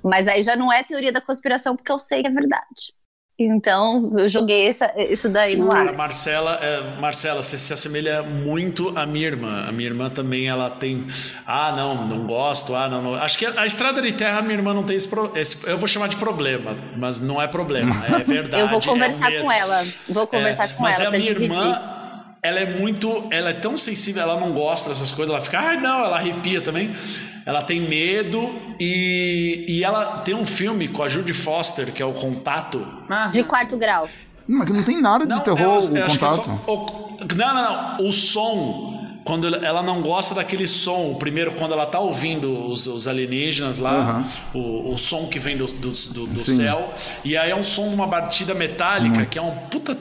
[0.02, 2.97] Mas aí já não é teoria da conspiração, porque eu sei que é verdade.
[3.40, 5.92] Então, eu joguei essa- isso daí no ar.
[5.94, 9.64] Marcela, é, Marcela, você se assemelha muito à minha irmã.
[9.68, 11.06] A minha irmã também, ela tem.
[11.46, 12.74] Ah, não, não gosto.
[12.74, 13.14] Ah, não, não.
[13.14, 15.78] Acho que a estrada de terra, a minha irmã não tem esse, pro- esse- Eu
[15.78, 18.04] vou chamar de problema, mas não é problema.
[18.06, 18.60] É verdade.
[18.60, 19.42] Eu vou é conversar medo.
[19.44, 19.84] com ela.
[20.08, 21.56] Vou conversar É, com mas ela a pra minha dividir.
[21.56, 21.80] irmã,
[22.42, 25.76] ela é muito, ela é tão sensível, ela não gosta dessas coisas, ela fica, ah,
[25.76, 26.90] não, ela arrepia também.
[27.48, 28.46] Ela tem medo
[28.78, 32.86] e, e ela tem um filme com a Judy Foster, que é o Contato.
[33.08, 34.06] Ah, De quarto grau.
[34.46, 36.44] Mas não tem nada de Não, terror, eu- o eu acho que é contato.
[36.66, 38.06] só- o- não, não, não.
[38.08, 38.98] O som.
[39.24, 43.78] Quando ela- não gosta daquele som, o primeiro, quando ela tá ouvindo os, os alienígenas
[43.78, 44.24] lá,
[44.54, 46.92] o, o som que vem do, do, do- do céu,
[47.24, 49.96] e aí é um som, uma batida metálica, que é um puta.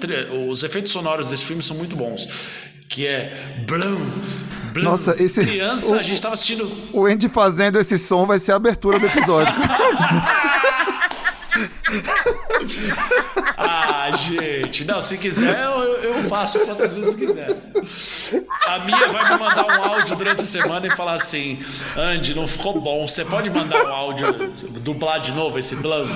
[0.50, 2.26] Os efeitos sonoros desse filme são muito bons.
[2.90, 3.64] Que é.
[3.68, 4.12] Blum.
[4.84, 6.70] Nossa, esse- Criança, o- a gente tava assistindo.
[6.94, 9.54] O Andy fazendo esse som vai ser a abertura do episódio.
[13.58, 14.86] ah, gente.
[14.86, 17.50] Não, se quiser, eu, eu faço quantas vezes quiser.
[18.68, 21.60] A minha vai me mandar um áudio durante a semana e falar assim:
[21.96, 23.08] Andy, não ficou bom.
[23.08, 24.52] Você pode mandar um áudio,
[24.82, 26.08] dublar de novo esse plano?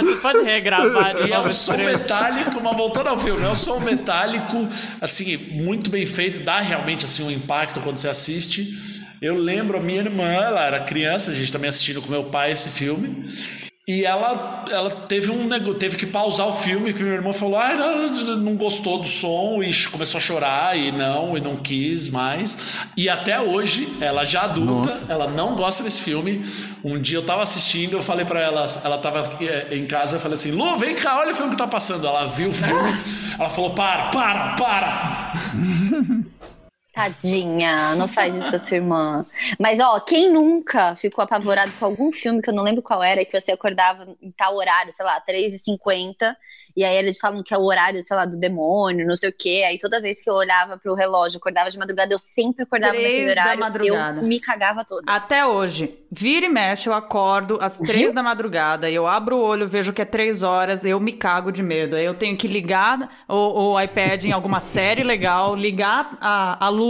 [0.00, 1.98] Você pode regravar de E é novo um esse som trecho.
[1.98, 4.68] metálico, mas voltando ao filme, é um som metálico,
[5.00, 8.96] assim, muito bem feito, dá realmente assim um impacto quando você assiste.
[9.20, 12.52] Eu lembro a minha irmã, ela era criança, a gente também assistindo com meu pai
[12.52, 13.22] esse filme.
[13.88, 17.72] E ela, ela teve um teve que pausar o filme, que meu irmão falou: ah,
[18.36, 22.74] não, gostou do som e começou a chorar e não, e não quis mais.
[22.96, 26.44] E até hoje, ela já adulta, ela não gosta desse filme.
[26.82, 30.20] Um dia eu tava assistindo, eu falei pra ela, ela tava eh, em casa, eu
[30.20, 32.08] falei assim: Lu, vem cá, olha o filme que tá passando.
[32.08, 32.98] Ela viu o filme,
[33.38, 35.32] ela falou: para, para, para.
[36.96, 39.26] Tadinha, não faz isso com a sua irmã.
[39.60, 43.22] Mas, ó, quem nunca ficou apavorado com algum filme que eu não lembro qual era,
[43.22, 46.34] que você acordava em tal horário, sei lá, 3h50,
[46.74, 49.34] e aí eles falam que é o horário, sei lá, do demônio, não sei o
[49.38, 49.62] quê.
[49.66, 53.26] Aí toda vez que eu olhava pro relógio, acordava de madrugada, eu sempre acordava naquele
[53.26, 53.60] da horário.
[53.60, 54.20] madrugada.
[54.20, 55.02] Eu me cagava toda.
[55.06, 59.68] Até hoje, vira e mexe, eu acordo às três da madrugada, eu abro o olho,
[59.68, 61.94] vejo que é três horas, eu me cago de medo.
[61.94, 66.68] Aí eu tenho que ligar o, o iPad em alguma série legal, ligar a, a
[66.70, 66.85] luz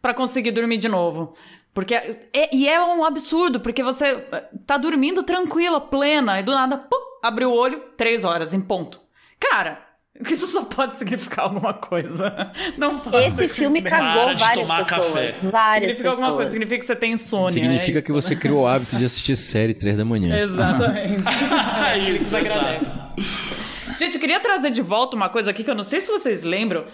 [0.00, 1.32] pra conseguir dormir de novo.
[1.74, 6.52] Porque, é- e é um absurdo, porque você eh, tá dormindo tranquila, plena, e do
[6.52, 9.00] nada, pum, abre o olho, três horas, em ponto.
[9.40, 9.78] Cara,
[10.28, 12.52] isso só pode significar alguma coisa.
[12.76, 15.30] Não pode Esse filme cagou Para de várias tomar pessoas.
[15.32, 15.48] café.
[15.48, 16.50] Várias Significa alguma coisa, pessoas.
[16.68, 17.52] significa que você tem insônia.
[17.52, 18.40] Significa é que isso, você né?
[18.42, 20.38] criou o hábito de assistir série três da manhã.
[20.42, 21.22] Exatamente.
[21.90, 22.84] É isso, agradece.
[22.84, 23.98] exato.
[23.98, 26.42] Gente, eu queria trazer de volta uma coisa aqui que eu não sei se vocês
[26.42, 26.84] lembram.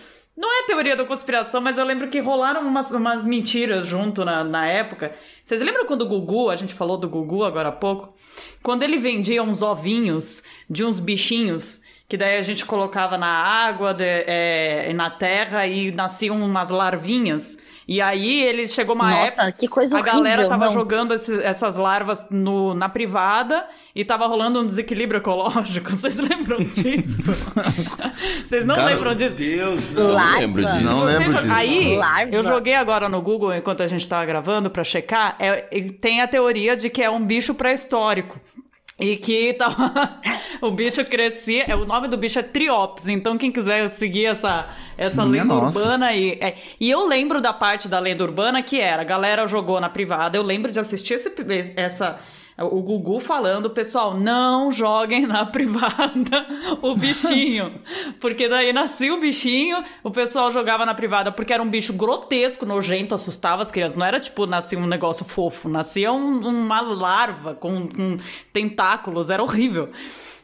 [0.40, 4.44] Não é teoria da conspiração, mas eu lembro que rolaram umas, umas mentiras junto na,
[4.44, 5.12] na época.
[5.44, 8.14] Vocês lembram quando o Gugu, a gente falou do Gugu agora há pouco,
[8.62, 13.92] quando ele vendia uns ovinhos de uns bichinhos, que daí a gente colocava na água,
[13.92, 17.58] de- é, na terra e nasciam umas larvinhas.
[17.90, 19.56] E aí ele chegou uma Nossa, época.
[19.60, 20.72] que coisa A galera horrível, tava não.
[20.72, 25.92] jogando esses- essas larvas no, na privada e tava rolando um desequilíbrio ecológico.
[25.96, 27.32] Vocês lembram disso?
[28.44, 29.36] Vocês não Cara, lembram disso?
[29.36, 30.38] Deus, Eu não Larva?
[30.40, 30.84] lembro disso.
[30.84, 31.52] Não lembro disso.
[31.54, 32.34] Aí, Larva?
[32.34, 35.36] eu joguei agora no Google enquanto a gente tava gravando pra checar.
[35.38, 35.62] é-
[36.00, 38.38] tem a teoria de que é um bicho pré-histórico.
[39.00, 40.18] E que tava,
[40.60, 41.64] o bicho crescia.
[41.68, 43.08] É, o nome do bicho é Triops.
[43.08, 45.78] Então, quem quiser seguir essa, essa Minha lenda nossa.
[45.78, 46.36] urbana aí.
[46.40, 49.88] é- e eu lembro da parte da lenda urbana que era: a galera jogou na
[49.88, 50.36] privada.
[50.36, 51.32] Eu lembro de assistir esse,
[51.76, 52.18] essa.
[52.60, 56.44] O Gugu falando, pessoal, não joguem na privada
[56.82, 57.80] o bichinho.
[58.20, 62.66] Porque daí nascia o bichinho, o pessoal jogava na privada porque era um bicho grotesco,
[62.66, 63.96] nojento, assustava as crianças.
[63.96, 68.16] Não era tipo, nascia um negócio fofo, nascia um- uma larva com, com
[68.52, 69.90] tentáculos, era horrível.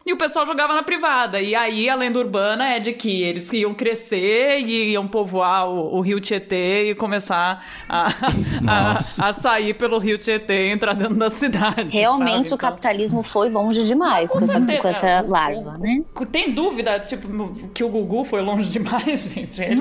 [0.06, 1.40] E o pessoal jogava na privada.
[1.40, 5.96] E aí a lenda urbana é de que eles iam crescer e iam povoar o,
[5.96, 8.08] o rio Tietê e começar a,
[8.68, 11.88] a, a sair pelo rio Tietê e entrar dentro da cidade.
[11.88, 12.40] Realmente sabe?
[12.42, 14.82] o Então- capitalismo foi longe demais com, essa, certeza.
[14.82, 16.02] com essa larva, né?
[16.30, 19.62] Tem dúvida, tipo, que o Gugu foi longe demais, gente?
[19.64, 19.76] Ele-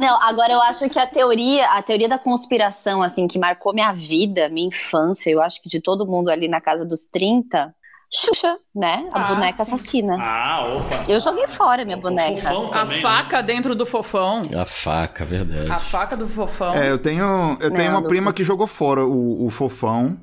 [0.00, 3.92] Não, agora eu acho que a teoria, a teoria da conspiração, assim, que marcou minha
[3.92, 7.72] vida, minha infância, eu acho que de todo mundo ali na casa dos 30,
[8.12, 9.08] Xuxa, né?
[9.12, 9.74] A Ah, boneca sim.
[9.74, 10.16] assassina.
[10.20, 11.04] Ah, opa.
[11.08, 12.36] Eu joguei fora minha O boneca.
[12.36, 13.02] fofão A também, né?
[13.02, 14.42] faca dentro do fofão.
[14.58, 15.70] A faca, verdade.
[15.70, 16.74] A faca do fofão.
[16.74, 20.18] É, eu tenho, eu tenho uma prima que jogou fora o, o fofão.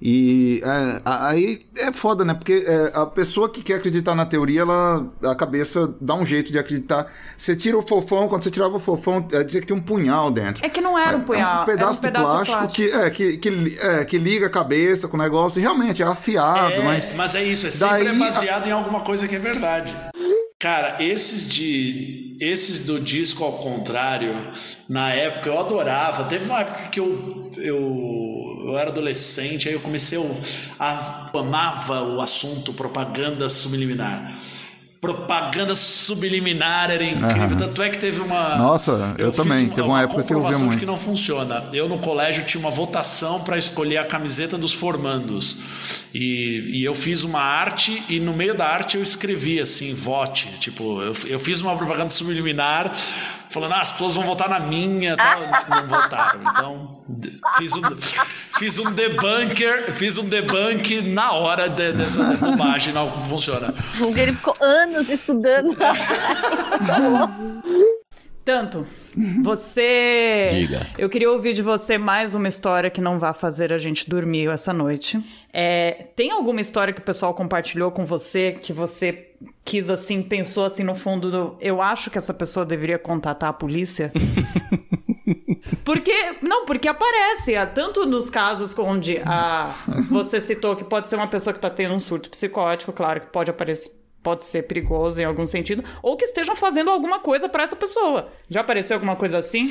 [0.00, 2.32] E é, a- aí é foda, né?
[2.34, 6.52] Porque é, a pessoa que quer acreditar na teoria, ela, a cabeça dá um jeito
[6.52, 7.06] de acreditar.
[7.36, 10.30] Você tira o fofão, quando você tirava o fofão, é, dizia que tem um punhal
[10.30, 10.64] dentro.
[10.64, 12.90] É que não era um punhal, É um pedaço, era um pedaço de plástico, Que,
[12.92, 15.58] é, que, que, é, que liga a cabeça com o negócio.
[15.58, 17.14] E realmente é afiado, É, mas.
[17.16, 17.34] mas...
[17.34, 19.94] é isso, é sempre Daí- é baseado em alguma coisa que é verdade.
[20.58, 24.50] Cara, esses de esses do disco ao contrário,
[24.88, 26.24] na época eu adorava.
[26.24, 30.18] Teve uma época que eu eu, eu era adolescente, aí eu comecei
[30.78, 34.40] a, amava o assunto propaganda subliminar.
[35.00, 38.56] Propaganda subliminar era incrível, tanto é que teve uma.
[38.56, 40.78] Nossa, eu fiz também, teve uma época que eu de muito.
[40.80, 41.66] que não funciona.
[41.72, 45.56] Eu no colégio tinha uma votação para escolher a camiseta dos formandos.
[46.12, 50.48] E, e eu fiz uma arte e no meio da arte eu escrevi assim, vote.
[50.58, 52.92] Tipo, eu, eu fiz uma propaganda subliminar
[53.60, 55.40] falando, ah, as pessoas vão votar na minha, tal.
[55.68, 56.40] não votaram.
[56.42, 56.98] Então,
[57.56, 57.82] fiz um,
[58.58, 63.74] fiz um debunker, fiz um debunk na hora de- dessa bobagem, não funciona.
[64.16, 65.76] Ele ficou anos estudando.
[68.44, 68.86] Tanto.
[69.42, 70.48] Você.
[70.50, 70.86] Diga.
[70.96, 74.48] Eu queria ouvir de você mais uma história que não vá fazer a gente dormir
[74.48, 75.22] essa noite.
[75.52, 79.32] É, tem alguma história que o pessoal compartilhou com você que você
[79.64, 81.56] quis assim, pensou assim no fundo do.
[81.60, 84.12] Eu acho que essa pessoa deveria contatar a polícia?
[85.84, 89.74] Porque, não, porque aparece, ah, tanto nos casos onde a,
[90.10, 93.26] você citou que pode ser uma pessoa que está tendo um surto psicótico, claro que
[93.28, 93.90] pode aparecer,
[94.22, 98.30] pode ser perigoso em algum sentido, ou que estejam fazendo alguma coisa para essa pessoa.
[98.50, 99.70] Já apareceu alguma coisa assim?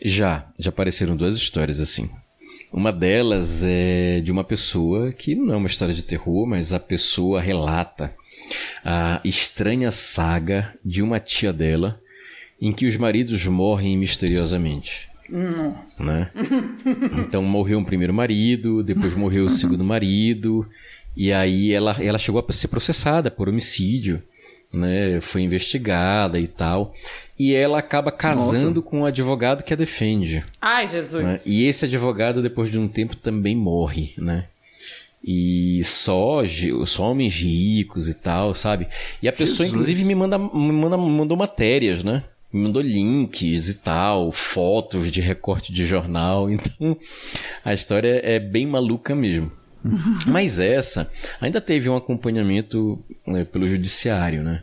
[0.00, 2.10] Já, já apareceram duas histórias assim.
[2.72, 6.80] Uma delas é de uma pessoa que não é uma história de terror, mas a
[6.80, 8.14] pessoa relata
[8.82, 12.00] a estranha saga de uma tia dela
[12.60, 15.08] em que os maridos morrem misteriosamente.
[15.98, 16.30] Né?
[17.18, 20.66] Então morreu um primeiro marido, depois morreu o segundo marido,
[21.16, 24.22] e aí ela, ela chegou a ser processada por homicídio,
[24.72, 25.20] né?
[25.20, 26.92] Foi investigada e tal.
[27.38, 30.44] E ela acaba casando com um advogado que a defende.
[30.60, 31.24] Ai, Jesus.
[31.24, 31.40] né?
[31.44, 34.46] E esse advogado, depois de um tempo, também morre, né?
[35.24, 36.40] E só,
[36.84, 38.88] só homens ricos e tal, sabe?
[39.22, 42.24] E a pessoa, inclusive, me, manda, me manda, mandou matérias, né?
[42.52, 46.48] Me mandou links e tal, fotos de recorte de jornal.
[46.50, 46.96] Então,
[47.64, 49.50] a história é bem maluca mesmo.
[50.26, 51.10] Mas essa
[51.40, 54.62] ainda teve um acompanhamento né, pelo judiciário, né?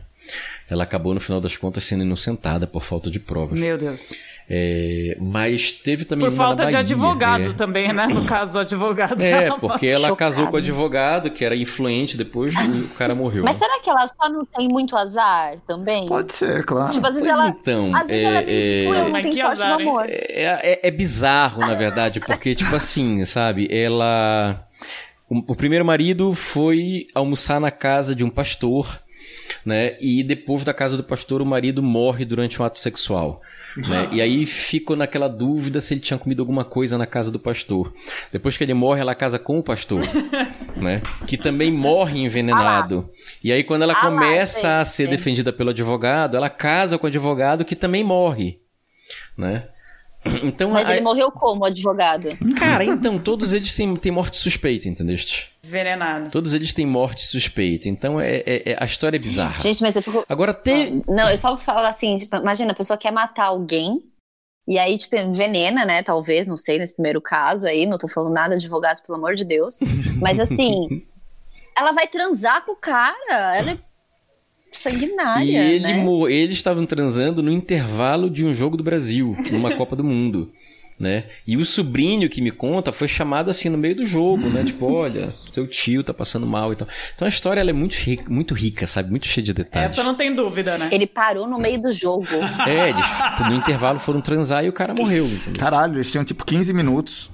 [0.70, 3.58] Ela acabou, no final das contas, sendo inocentada por falta de provas.
[3.58, 4.12] Meu Deus.
[4.52, 7.52] É, mas teve também Por falta de Bahia, advogado é.
[7.52, 8.06] também, né?
[8.08, 9.20] No caso, o advogado.
[9.22, 10.16] É, porque ela Chocada.
[10.16, 13.44] casou com o advogado, que era influente, depois o cara morreu.
[13.44, 13.66] Mas né?
[13.66, 16.06] será que ela só não tem muito azar também?
[16.08, 16.90] Pode ser, claro.
[16.90, 17.48] Tipo, às vezes Pois ela.
[17.60, 20.04] então, às vezes é- ela é tipo, é- eu não tenho sorte azar, no amor.
[20.08, 20.12] É,
[20.72, 23.68] é- é bizarro, na verdade, porque, tipo assim, sabe?
[23.70, 24.66] Ela.
[25.30, 29.00] O, o primeiro marido foi almoçar na casa de um pastor,
[29.64, 29.96] né?
[30.00, 33.40] E depois da casa do pastor, o marido morre durante um ato sexual.
[33.76, 34.08] Né?
[34.10, 37.92] E aí ficou naquela dúvida se ele tinha comido alguma coisa na casa do pastor.
[38.32, 40.02] Depois que ele morre, ela casa com o pastor,
[40.76, 41.00] né?
[41.28, 43.08] Que também morre envenenado.
[43.44, 47.08] E aí, quando ela Ah começa a ser defendida pelo advogado, ela casa com o
[47.08, 48.58] advogado que também morre,
[49.38, 49.68] né?
[50.42, 52.28] Então, Mas a- ele morreu como advogado?
[52.58, 55.50] cara, então todos eles têm, têm morte suspeita, entendeste?
[55.64, 56.30] Envenenado.
[56.30, 57.88] Todos eles têm morte suspeita.
[57.88, 59.58] Então, é, é- é- a história é bizarra.
[59.58, 60.24] Gente, mas eu fico.
[60.28, 61.02] Agora tem.
[61.08, 64.02] Não, eu só falo assim, tipo, imagina, a pessoa quer matar alguém.
[64.68, 66.02] E aí, tipo, envenena, né?
[66.02, 69.34] Talvez, não sei, nesse primeiro caso aí, não tô falando nada de advogados, pelo amor
[69.34, 69.78] de Deus.
[70.20, 71.02] Mas assim,
[71.76, 73.56] ela vai transar com o cara.
[73.56, 73.78] Ela é
[74.80, 75.44] sanguinária.
[75.44, 76.04] E ele, né?
[76.32, 80.50] eles estavam transando no intervalo de um jogo do Brasil, numa Copa do Mundo.
[81.00, 81.24] Né?
[81.46, 84.62] E o sobrinho que me conta foi chamado assim no meio do jogo, né?
[84.62, 86.86] Tipo, olha, seu tio tá passando mal e tal.
[87.14, 89.08] Então a história ela é muito rica, muito rica, sabe?
[89.10, 89.92] Muito cheia de detalhes.
[89.92, 90.90] Essa não tem dúvida, né?
[90.92, 92.26] Ele parou no meio do jogo.
[92.66, 95.24] É, eles no intervalo foram transar e o cara morreu.
[95.24, 95.58] entendeu?
[95.58, 97.30] Caralho, eles tinham tipo 15 minutos.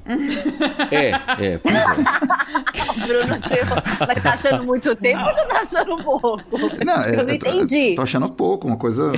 [0.93, 1.09] É,
[1.45, 1.81] é, pois é.
[3.07, 6.85] Bruno, tipo, mas você tá achando muito tempo ou você tá achando pouco?
[6.85, 7.95] Não, é- eu não é- entendi.
[7.95, 9.13] Tô achando pouco, uma coisa.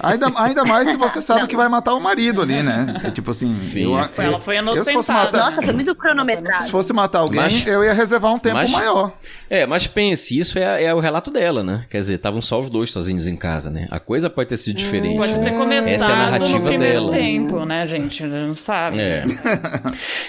[0.00, 2.86] Ainda, ainda mais se você sabe que vai matar o marido ali, né?
[3.04, 3.60] É tipo assim.
[3.68, 4.22] Sim, eu, sim.
[4.22, 5.24] Ela foi eu, se fosse inocentada.
[5.38, 6.64] matar, Nossa, foi muito cronometrado.
[6.64, 9.16] se fosse matar alguém, Mas- eu ia reservar um tempo mas- maior.
[9.48, 11.86] É, mas pense, isso é, é o relato dela, né?
[11.90, 13.86] Quer dizer, estavam só os dois sozinhos em casa, né?
[13.90, 15.16] A coisa pode ter sido diferente.
[15.18, 15.50] Pode né?
[15.50, 17.12] ter começado Essa é a narrativa no primeiro dela.
[17.12, 18.22] tempo, né, gente?
[18.22, 18.98] Não sabe.
[19.00, 19.24] É.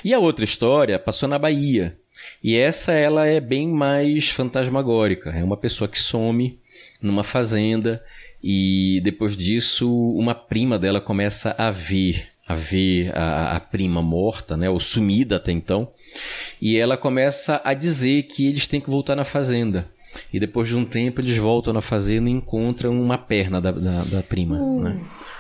[0.03, 1.95] E a outra história passou na Bahia.
[2.43, 5.31] E essa ela é bem mais fantasmagórica.
[5.31, 6.59] É uma pessoa que some
[7.01, 8.01] numa fazenda
[8.43, 14.57] e depois disso uma prima dela começa a ver a ver a, a prima morta,
[14.57, 15.89] né, ou sumida até então,
[16.61, 19.87] e ela começa a dizer que eles têm que voltar na fazenda.
[20.31, 24.03] E depois de um tempo eles voltam na fazenda e encontram uma perna da, da,
[24.03, 24.99] da prima, né?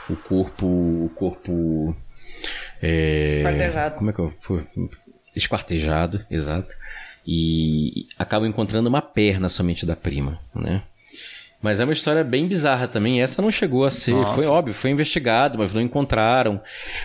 [0.09, 1.95] O corpo, o corpo
[2.81, 3.95] é, Esquartejado.
[3.95, 4.33] Como é que eu.
[5.35, 6.73] Esquartejado, exato.
[7.25, 10.83] E acabam encontrando uma perna somente da prima, né?
[11.63, 13.21] Mas é uma história bem bizarra também.
[13.21, 14.11] Essa não chegou a ser.
[14.11, 14.33] Nossa.
[14.33, 16.59] Foi óbvio, foi investigado, mas não encontraram.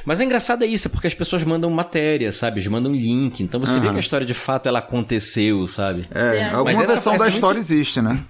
[0.05, 2.57] Mas é engraçado é isso, porque as pessoas mandam matéria, sabe?
[2.59, 3.41] Eles mandam link.
[3.41, 3.93] Então você vê Aham.
[3.93, 6.03] que a história de fato ela aconteceu, sabe?
[6.13, 8.21] É, alguma Mas essa- versão essa da é história muito- existe, né?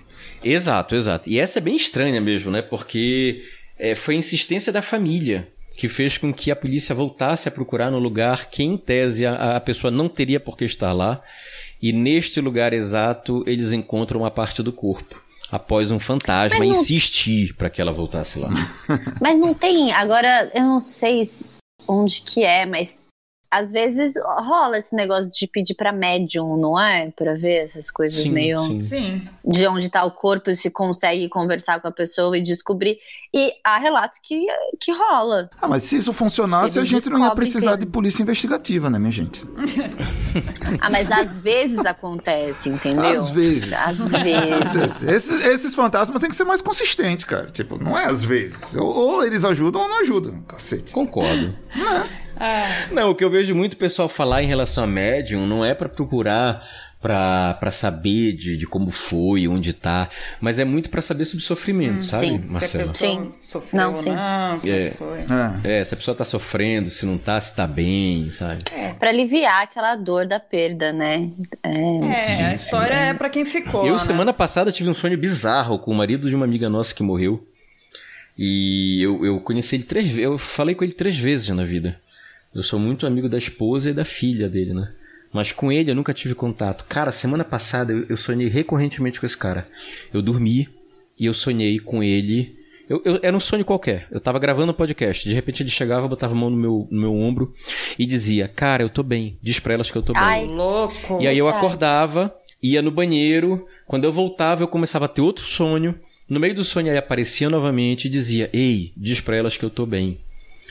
[0.44, 1.30] Exato, exato.
[1.30, 2.60] E essa é bem estranha mesmo, né?
[2.62, 3.42] Porque
[3.78, 5.48] é, foi a insistência da família
[5.78, 9.56] que fez com que a polícia voltasse a procurar no lugar que, em tese, a,
[9.56, 11.22] a pessoa não teria por que estar lá.
[11.80, 15.22] E neste lugar exato, eles encontram uma parte do corpo.
[15.50, 18.50] Após um fantasma não- insistir para que ela voltasse lá.
[19.20, 21.46] Mas não tem, agora eu não sei se-
[21.86, 22.98] onde que é, mas
[23.50, 27.10] às vezes rola esse negócio de pedir pra médium, não é?
[27.10, 28.80] Pra ver essas coisas Sim, meio sim.
[28.80, 29.22] Sim.
[29.44, 32.98] de onde tá o corpo, se consegue conversar com a pessoa e descobrir.
[33.34, 34.46] E há relatos que,
[34.80, 35.50] que rola.
[35.60, 38.88] Ah, mas se isso funcionasse, a Eles gente não ia precisar que- de polícia investigativa,
[38.90, 39.42] né, minha gente?
[40.80, 43.04] Ah, mas às vezes acontece, entendeu?
[43.04, 43.72] Às vezes.
[43.72, 45.02] Às vezes.
[45.02, 47.46] Esses, esses fantasmas têm que ser mais consistentes, cara.
[47.50, 48.74] Tipo, não é às vezes.
[48.76, 50.92] Ou, ou eles ajudam ou não ajudam, cacete.
[50.92, 51.54] Concordo.
[51.74, 52.27] É.
[52.92, 55.88] Não, o que eu vejo muito pessoal falar em relação a médium não é pra
[55.88, 56.66] procurar
[57.00, 60.10] pra pra saber de, de como foi, onde tá,
[60.40, 62.42] mas é muito pra saber sobre sofrimento, sabe, sim.
[62.42, 62.84] Se a Marcelo?
[62.88, 63.32] pessoa Sim.
[63.40, 64.10] sofreu Não, sim.
[64.10, 64.90] não, É.
[64.98, 65.20] foi.
[65.64, 65.78] É.
[65.80, 68.64] É, se a pessoa tá sofrendo, se não tá, se tá bem, sabe?
[68.98, 71.30] Pra aliviar aquela dor da perda, né?
[71.62, 71.70] É,
[72.40, 73.86] É, a história é pra quem ficou.
[73.86, 73.98] Eu, né?
[74.00, 77.46] semana passada, tive um sonho bizarro com o marido de uma amiga nossa que morreu.
[78.36, 80.22] E eu, eu conheci ele três vezes.
[80.22, 82.00] Eu falei com ele três vezes já na vida.
[82.54, 84.90] Eu sou muito amigo da esposa e da filha dele, né?
[85.32, 86.84] Mas com ele eu nunca tive contato.
[86.88, 89.68] Cara, semana passada eu, sonhei recorrentemente com esse cara.
[90.12, 90.68] Eu dormi
[91.18, 92.56] e eu sonhei com ele.
[92.88, 94.06] Eu, eu- era um sonho qualquer.
[94.10, 95.28] Eu tava gravando um podcast.
[95.28, 97.52] De repente ele chegava, botava a mão no meu, no meu ombro
[97.98, 99.38] e dizia: Cara, eu tô bem.
[99.42, 100.22] Diz pra elas que eu tô bem.
[100.22, 101.18] Ai, Louco.
[101.20, 101.66] E aí eu Verdade.
[101.66, 105.94] acordava, ia no banheiro, quando eu voltava eu começava a ter outro sonho.
[106.26, 109.70] No meio do sonho ele aparecia novamente e dizia: "Ei, diz pra elas que eu
[109.70, 110.16] tô bem".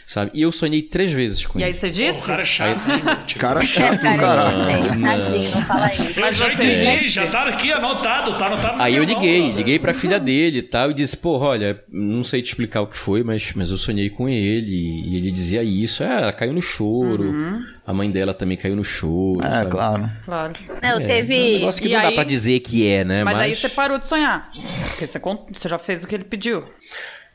[0.09, 0.31] Sabe?
[0.33, 1.77] E eu sonhei três vezes com E aí ele.
[1.77, 2.19] você Pô, disse?
[2.19, 3.15] o cara é chato, hein, meu?
[3.25, 4.69] Tipo, Cara é, chato, cara, caralho.
[4.69, 6.01] é, tadinho, não fala isso.
[6.03, 7.09] eu Mas já você entendi, disse.
[7.09, 9.57] já tá aqui anotado, tá anotado Aí eu mão, liguei, brother.
[9.57, 12.87] liguei pra filha dele e tal, e disse, pô, olha, não sei te explicar o
[12.87, 16.53] que foi, mas, mas eu sonhei com ele, e ele dizia isso, é, ela caiu
[16.53, 17.65] no choro, Uhum.
[17.85, 19.71] a mãe dela também caiu no choro, É, sabe?
[19.71, 20.09] claro.
[20.23, 20.53] Claro.
[20.81, 21.53] Não, É, é um teve.
[21.55, 23.25] negócio que E não dá aí- pra dizer que é, né?
[23.25, 24.49] Mas, Mas, aí você parou de sonhar.
[24.53, 25.19] Porque você,
[25.53, 26.63] você já fez o que ele pediu.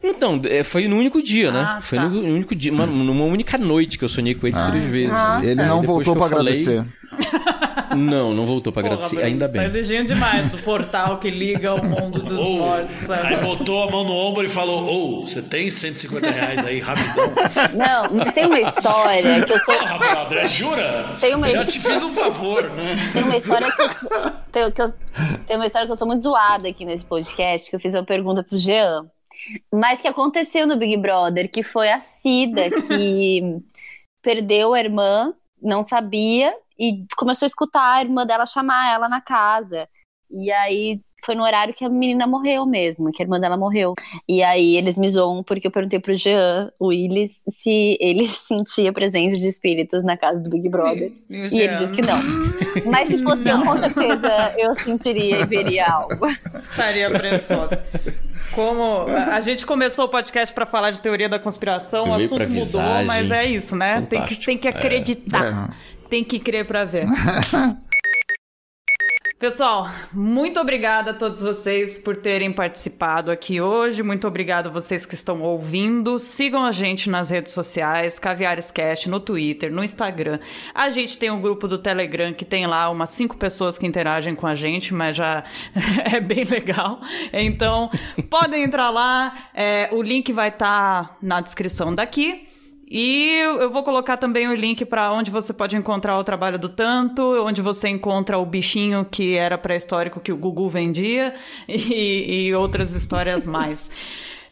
[0.03, 1.61] Então, é, foi no único dia, né?
[1.61, 2.09] Ah, Foi tá.
[2.09, 5.13] no único dia, uma, numa única noite que eu sonhei com ele três vezes.
[5.13, 5.45] Nossa.
[5.47, 6.85] Ele não voltou falei- agradecer.
[7.95, 9.65] Não, não voltou pra agradecer, Bruno, ainda Tá bem.
[9.67, 13.11] exigindo demais do portal que liga o mundo dos Ou, mortos.
[13.11, 17.31] aí botou a mão no ombro e falou: Ô, você tem 150 reais aí, rapidão.
[17.75, 19.75] Não, mas tem uma história que eu sou.
[19.77, 21.05] Porra, brother, jura?
[21.21, 22.97] Tem uma- Já te fiz um favor, né?
[23.13, 23.89] Tem uma história que eu,
[24.51, 24.93] tem, que eu-
[25.47, 28.05] tem uma história que eu sou muito zoada aqui nesse podcast, que eu fiz uma
[28.05, 29.05] pergunta pro Jean.
[29.73, 33.61] Mas que aconteceu no Big Brother, que foi a Cida, que
[34.23, 39.21] perdeu a irmã, não sabia, e começou a escutar a irmã dela chamar ela na
[39.21, 39.89] casa.
[40.31, 43.95] E aí foi no horário que a menina morreu mesmo, que a irmã dela morreu.
[44.27, 48.93] E aí eles me zoam porque eu perguntei pro Jean, o Willis, se ele sentia
[48.93, 51.13] presença de espíritos na casa do Big Brother.
[51.31, 52.19] o E ele Jean disse que não.
[52.91, 56.27] Mas se fosse eu, com certeza eu sentiria e veria algo.
[56.59, 57.85] Estaria predisposta.
[58.53, 62.65] Como a gente começou o podcast pra falar de teoria da conspiração, o assunto mudou,
[62.65, 63.07] visagem.
[63.07, 64.07] mas é isso, né?
[64.09, 65.71] Tem que, tem que acreditar.
[65.71, 66.09] É.
[66.09, 67.07] Tem que crer pra ver.
[69.43, 74.01] Pessoal, muito obrigada a todos vocês por terem participado aqui hoje.
[74.01, 76.17] Muito obrigado a vocês que estão ouvindo.
[76.17, 80.39] Sigam a gente nas redes sociais, Caviares Cast, no Twitter, no Instagram.
[80.73, 84.37] A gente tem um grupo do Telegram que tem lá umas cinco pessoas que interagem
[84.37, 85.43] com a gente, mas já
[86.07, 87.01] é bem legal.
[87.33, 87.91] Então,
[88.31, 89.49] podem entrar lá.
[89.53, 92.47] É, o link vai estar na descrição daqui.
[92.95, 96.69] E eu vou colocar também o link para onde você pode encontrar o trabalho do
[96.69, 101.35] Tanto, onde você encontra o bichinho que era pré-histórico que o Gugu vendia
[101.67, 103.91] e, e outras histórias mais.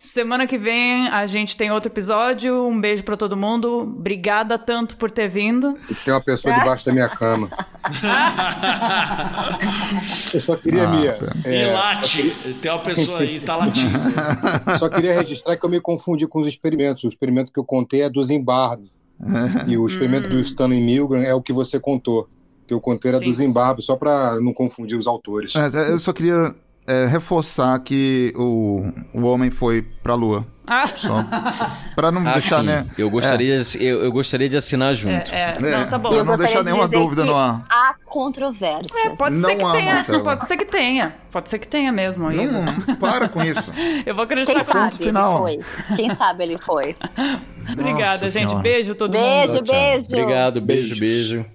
[0.03, 2.67] Semana que vem a gente tem outro episódio.
[2.67, 3.81] Um beijo para todo mundo.
[3.81, 5.77] Obrigada tanto por ter vindo.
[6.03, 7.51] Tem uma pessoa debaixo da minha cama.
[10.33, 11.19] Eu só queria, Ah, Mia.
[11.45, 12.31] E é, late.
[12.63, 13.99] Tem uma pessoa aí, tá latindo.
[14.79, 17.05] Só queria registrar que eu me confundi com os experimentos.
[17.05, 18.85] O experimento que eu contei é do Zimbardo.
[19.69, 22.27] e o experimento do Stanley Milgram é o que você contou.
[22.67, 23.27] Que eu contei era Sim.
[23.27, 25.53] do Zimbardo, só para não confundir os autores.
[25.55, 26.55] Mas, é, eu só queria
[26.91, 30.47] é, reforçar que o, o homem foi pra lua.
[30.72, 31.24] Ah, Só
[31.97, 32.66] pra não Ah, deixar, sim.
[32.66, 32.86] né?
[32.97, 35.32] Eu gostaria, de- eu, eu gostaria de assinar junto.
[35.34, 35.66] é, é.
[35.68, 35.78] É.
[35.78, 36.12] Não, tá bom.
[36.12, 37.66] Eu não deixar de nenhuma dizer dúvida no ar.
[37.68, 38.95] há controvérsias.
[39.05, 40.22] É, pode Não ser que há, tenha, Marcelo.
[40.22, 41.16] pode ser que tenha.
[41.32, 42.28] Pode ser que tenha mesmo.
[42.28, 42.47] aí.
[42.47, 43.72] Não, para com isso.
[44.07, 45.49] Eu vou acreditar Quem que sabe final.
[45.49, 45.97] ele foi.
[45.97, 46.95] Quem sabe ele foi.
[47.72, 48.49] Obrigada, Nossa gente.
[48.49, 48.59] Senhora.
[48.62, 49.70] Beijo todo Beijo, mundo.
[49.72, 50.07] beijo.
[50.07, 51.01] Obrigado, beijo, Beijos.
[51.01, 51.47] beijo.